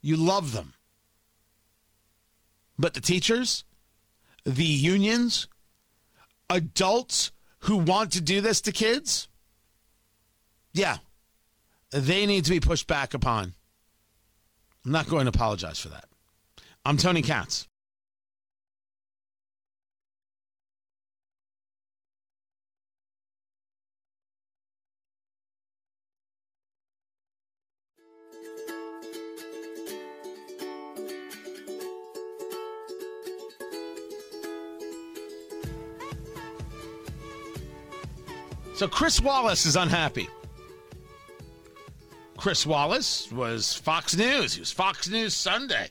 You 0.00 0.16
love 0.16 0.52
them. 0.52 0.74
But 2.78 2.94
the 2.94 3.00
teachers, 3.00 3.64
the 4.44 4.64
unions, 4.64 5.48
adults 6.48 7.32
who 7.60 7.76
want 7.76 8.12
to 8.12 8.20
do 8.20 8.40
this 8.40 8.60
to 8.62 8.72
kids, 8.72 9.28
yeah, 10.72 10.98
they 11.90 12.26
need 12.26 12.44
to 12.44 12.50
be 12.50 12.60
pushed 12.60 12.86
back 12.86 13.14
upon. 13.14 13.54
I'm 14.84 14.92
not 14.92 15.08
going 15.08 15.24
to 15.24 15.30
apologize 15.30 15.78
for 15.78 15.88
that. 15.88 16.04
I'm 16.84 16.96
Tony 16.96 17.22
Katz. 17.22 17.66
So 38.76 38.86
Chris 38.86 39.22
Wallace 39.22 39.64
is 39.64 39.74
unhappy. 39.74 40.28
Chris 42.46 42.64
Wallace 42.64 43.32
was 43.32 43.74
Fox 43.74 44.14
News. 44.14 44.54
He 44.54 44.60
was 44.60 44.70
Fox 44.70 45.08
News 45.08 45.34
Sunday. 45.34 45.88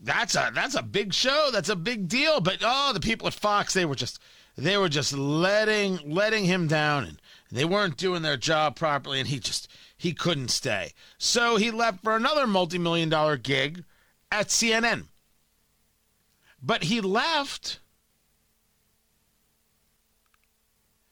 That's 0.00 0.34
a 0.34 0.50
that's 0.54 0.74
a 0.74 0.82
big 0.82 1.12
show. 1.12 1.50
That's 1.52 1.68
a 1.68 1.76
big 1.76 2.08
deal. 2.08 2.40
But 2.40 2.60
oh, 2.62 2.94
the 2.94 3.00
people 3.00 3.26
at 3.26 3.34
Fox, 3.34 3.74
they 3.74 3.84
were 3.84 3.94
just 3.94 4.18
they 4.56 4.78
were 4.78 4.88
just 4.88 5.12
letting 5.12 5.98
letting 6.10 6.46
him 6.46 6.68
down 6.68 7.04
and 7.04 7.20
they 7.52 7.66
weren't 7.66 7.98
doing 7.98 8.22
their 8.22 8.38
job 8.38 8.76
properly 8.76 9.20
and 9.20 9.28
he 9.28 9.38
just 9.38 9.70
he 9.94 10.14
couldn't 10.14 10.48
stay. 10.48 10.92
So 11.18 11.58
he 11.58 11.70
left 11.70 12.02
for 12.02 12.16
another 12.16 12.46
multi-million 12.46 13.10
dollar 13.10 13.36
gig 13.36 13.84
at 14.32 14.46
CNN. 14.46 15.08
But 16.62 16.84
he 16.84 17.02
left 17.02 17.80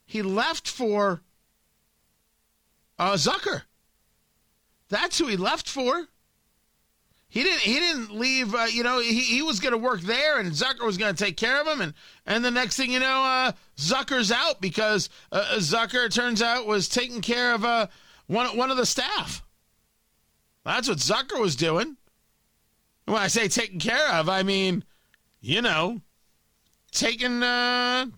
he 0.06 0.22
left 0.22 0.66
for 0.66 1.20
uh, 2.98 3.16
Zucker. 3.16 3.64
That's 4.92 5.18
who 5.18 5.26
he 5.26 5.38
left 5.38 5.70
for. 5.70 6.06
He 7.30 7.42
didn't. 7.42 7.60
He 7.60 7.76
didn't 7.76 8.14
leave. 8.14 8.54
Uh, 8.54 8.66
you 8.70 8.82
know, 8.82 9.00
he, 9.00 9.20
he 9.20 9.40
was 9.40 9.58
going 9.58 9.72
to 9.72 9.78
work 9.78 10.02
there, 10.02 10.38
and 10.38 10.52
Zucker 10.52 10.84
was 10.84 10.98
going 10.98 11.14
to 11.14 11.24
take 11.24 11.38
care 11.38 11.62
of 11.62 11.66
him. 11.66 11.80
And 11.80 11.94
and 12.26 12.44
the 12.44 12.50
next 12.50 12.76
thing 12.76 12.92
you 12.92 13.00
know, 13.00 13.24
uh, 13.24 13.52
Zucker's 13.78 14.30
out 14.30 14.60
because 14.60 15.08
uh, 15.32 15.54
Zucker 15.56 16.04
it 16.04 16.12
turns 16.12 16.42
out 16.42 16.66
was 16.66 16.90
taking 16.90 17.22
care 17.22 17.54
of 17.54 17.64
uh, 17.64 17.86
one 18.26 18.54
one 18.54 18.70
of 18.70 18.76
the 18.76 18.84
staff. 18.84 19.42
That's 20.62 20.90
what 20.90 20.98
Zucker 20.98 21.40
was 21.40 21.56
doing. 21.56 21.96
When 23.06 23.16
I 23.16 23.28
say 23.28 23.48
taking 23.48 23.80
care 23.80 24.10
of, 24.10 24.28
I 24.28 24.42
mean, 24.42 24.84
you 25.40 25.62
know, 25.62 26.02
taking 26.90 27.42
uh, 27.42 28.08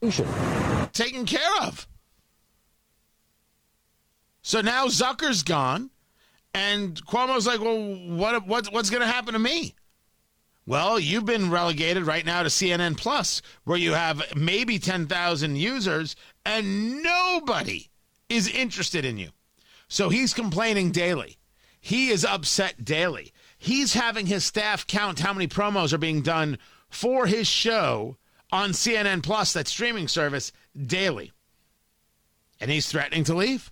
taken 0.93 1.25
care 1.25 1.63
of. 1.63 1.87
So 4.43 4.61
now 4.61 4.89
Zucker's 4.89 5.45
gone, 5.45 5.91
and 6.55 7.05
Cuomo's 7.07 7.47
like, 7.47 7.61
"Well, 7.61 7.79
what, 8.09 8.47
what 8.47 8.73
what's 8.73 8.91
going 8.91 9.03
to 9.03 9.07
happen 9.07 9.35
to 9.35 9.39
me?" 9.39 9.75
Well, 10.67 10.99
you've 10.99 11.27
been 11.27 11.51
relegated 11.51 12.07
right 12.07 12.25
now 12.25 12.43
to 12.43 12.49
CNN 12.49 12.97
Plus, 12.97 13.43
where 13.65 13.77
you 13.77 13.93
have 13.93 14.23
maybe 14.35 14.79
10,000 14.79 15.57
users 15.57 16.17
and 16.47 17.03
nobody 17.03 17.91
is 18.31 18.49
interested 18.49 19.05
in 19.05 19.19
you. 19.19 19.29
So 19.89 20.09
he's 20.09 20.33
complaining 20.33 20.91
daily. 20.91 21.37
He 21.81 22.09
is 22.09 22.25
upset 22.25 22.83
daily. 22.83 23.35
He's 23.59 23.93
having 23.93 24.25
his 24.25 24.45
staff 24.45 24.87
count 24.87 25.21
how 25.21 25.35
many 25.35 25.47
promos 25.47 25.93
are 25.93 25.99
being 25.99 26.23
done 26.23 26.57
for 26.89 27.27
his 27.27 27.47
show 27.47 28.17
on 28.51 28.71
CNN 28.71 29.23
Plus, 29.23 29.53
that 29.53 29.69
streaming 29.69 30.09
service, 30.09 30.51
daily. 30.87 31.33
And 32.59 32.71
he's 32.71 32.89
threatening 32.89 33.25
to 33.25 33.35
leave. 33.35 33.71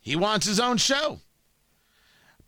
He 0.00 0.16
wants 0.16 0.46
his 0.46 0.58
own 0.58 0.78
show. 0.78 1.20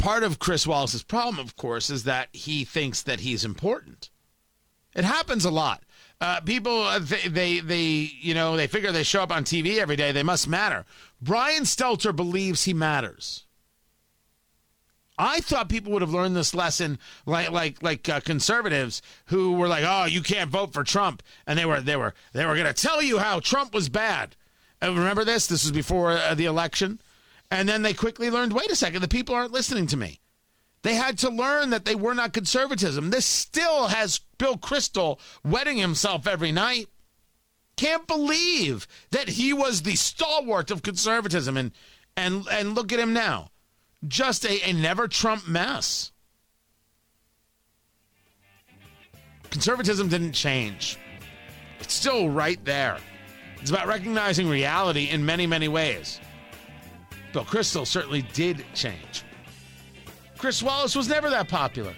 Part 0.03 0.25
of 0.25 0.41
Chris 0.41 0.67
Wallace's 0.67 1.05
problem, 1.05 1.39
of 1.39 1.57
course, 1.57 1.89
is 1.89 2.03
that 2.05 2.29
he 2.33 2.65
thinks 2.65 3.03
that 3.03 3.21
he's 3.21 3.45
important. 3.45 4.11
It 4.95 5.05
happens 5.05 5.45
a 5.45 5.51
lot. 5.51 5.85
Uh, 6.21 6.41
people, 6.41 6.83
uh, 6.83 6.99
they, 6.99 7.29
they, 7.29 7.61
they, 7.61 8.11
you 8.21 8.35
know, 8.35 8.57
they 8.57 8.67
figure 8.67 8.91
they 8.91 9.05
show 9.05 9.23
up 9.23 9.31
on 9.31 9.45
TV 9.45 9.79
every 9.79 9.95
day. 9.95 10.11
They 10.11 10.25
must 10.25 10.49
matter. 10.49 10.85
Brian 11.21 11.63
Stelter 11.63 12.15
believes 12.15 12.65
he 12.65 12.75
matters. 12.75 13.45
I 15.17 15.41
thought 15.41 15.69
people 15.69 15.93
would 15.93 16.03
have 16.03 16.13
learned 16.13 16.35
this 16.35 16.55
lesson, 16.55 16.99
like 17.27 17.51
like 17.51 17.83
like 17.83 18.09
uh, 18.09 18.21
conservatives 18.21 19.03
who 19.27 19.53
were 19.53 19.69
like, 19.69 19.85
"Oh, 19.87 20.07
you 20.07 20.23
can't 20.23 20.51
vote 20.51 20.73
for 20.73 20.83
Trump," 20.83 21.23
and 21.47 21.59
they 21.59 21.67
were 21.67 21.81
they 21.81 21.97
were 21.97 22.15
they 22.33 22.47
were 22.47 22.55
going 22.55 22.67
to 22.67 22.73
tell 22.73 23.03
you 23.03 23.19
how 23.19 23.39
Trump 23.39 23.75
was 23.75 23.89
bad. 23.89 24.37
Uh, 24.83 24.93
remember 24.93 25.25
this? 25.25 25.47
This 25.47 25.63
was 25.65 25.71
before 25.71 26.13
uh, 26.13 26.35
the 26.35 26.47
election, 26.47 26.99
and 27.53 27.69
then 27.69 27.83
they 27.83 27.95
quickly 27.95 28.31
learned, 28.31 28.53
"Wait 28.53 28.71
a 28.71 28.77
second, 28.77 29.03
the 29.03 29.09
people 29.09 29.35
aren't 29.35 29.53
listening 29.53 29.87
to 29.89 29.97
me." 29.97 30.21
They 30.83 30.95
had 30.95 31.19
to 31.19 31.31
learn 31.31 31.71
that 31.71 31.85
they 31.85 31.95
were 31.95 32.15
not 32.15 32.33
conservatism. 32.33 33.11
This 33.11 33.27
still 33.27 33.87
has 33.89 34.21
Bill 34.39 34.57
Kristol 34.57 35.21
wetting 35.45 35.77
himself 35.77 36.27
every 36.27 36.51
night. 36.51 36.89
Can't 37.77 38.07
believe 38.09 38.89
that 39.11 39.29
he 39.29 39.53
was 39.53 39.83
the 39.83 39.95
stalwart 39.95 40.71
of 40.71 40.83
conservatism, 40.83 41.57
and 41.57 41.73
and 42.17 42.47
and 42.49 42.75
look 42.75 42.93
at 42.93 42.99
him 42.99 43.13
now 43.13 43.51
just 44.07 44.45
a, 44.45 44.69
a 44.69 44.73
never 44.73 45.09
Trump 45.09 45.47
mess. 45.47 46.13
Conservatism 49.51 50.09
didn't 50.09 50.33
change, 50.33 50.99
it's 51.81 51.95
still 51.95 52.29
right 52.29 52.63
there. 52.65 52.99
It's 53.61 53.71
about 53.71 53.87
recognizing 53.87 54.49
reality 54.49 55.11
in 55.11 55.25
many, 55.25 55.47
many 55.47 55.69
ways. 55.69 56.21
Bill 57.33 57.45
Kristol 57.45 57.87
certainly 57.87 58.23
did 58.33 58.65
change. 58.75 59.25
Chris 60.39 60.63
Wallace 60.63 60.95
was 60.95 61.09
never 61.09 61.31
that 61.31 61.49
popular. 61.49 61.95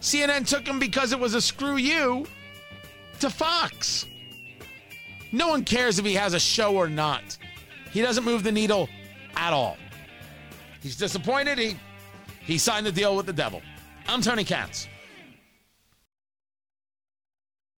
CNN 0.00 0.46
took 0.46 0.66
him 0.66 0.78
because 0.78 1.12
it 1.12 1.18
was 1.18 1.34
a 1.34 1.40
screw 1.40 1.76
you 1.76 2.26
to 3.20 3.30
Fox. 3.30 4.06
No 5.32 5.48
one 5.48 5.64
cares 5.64 5.98
if 5.98 6.04
he 6.04 6.14
has 6.14 6.34
a 6.34 6.40
show 6.40 6.76
or 6.76 6.88
not. 6.88 7.36
He 7.92 8.00
doesn't 8.00 8.24
move 8.24 8.42
the 8.42 8.52
needle 8.52 8.88
at 9.36 9.52
all. 9.52 9.76
He's 10.80 10.96
disappointed. 10.96 11.58
He 11.58 11.76
he 12.40 12.56
signed 12.56 12.86
the 12.86 12.92
deal 12.92 13.14
with 13.16 13.26
the 13.26 13.32
devil. 13.32 13.60
I'm 14.06 14.22
Tony 14.22 14.44
Katz. 14.44 14.88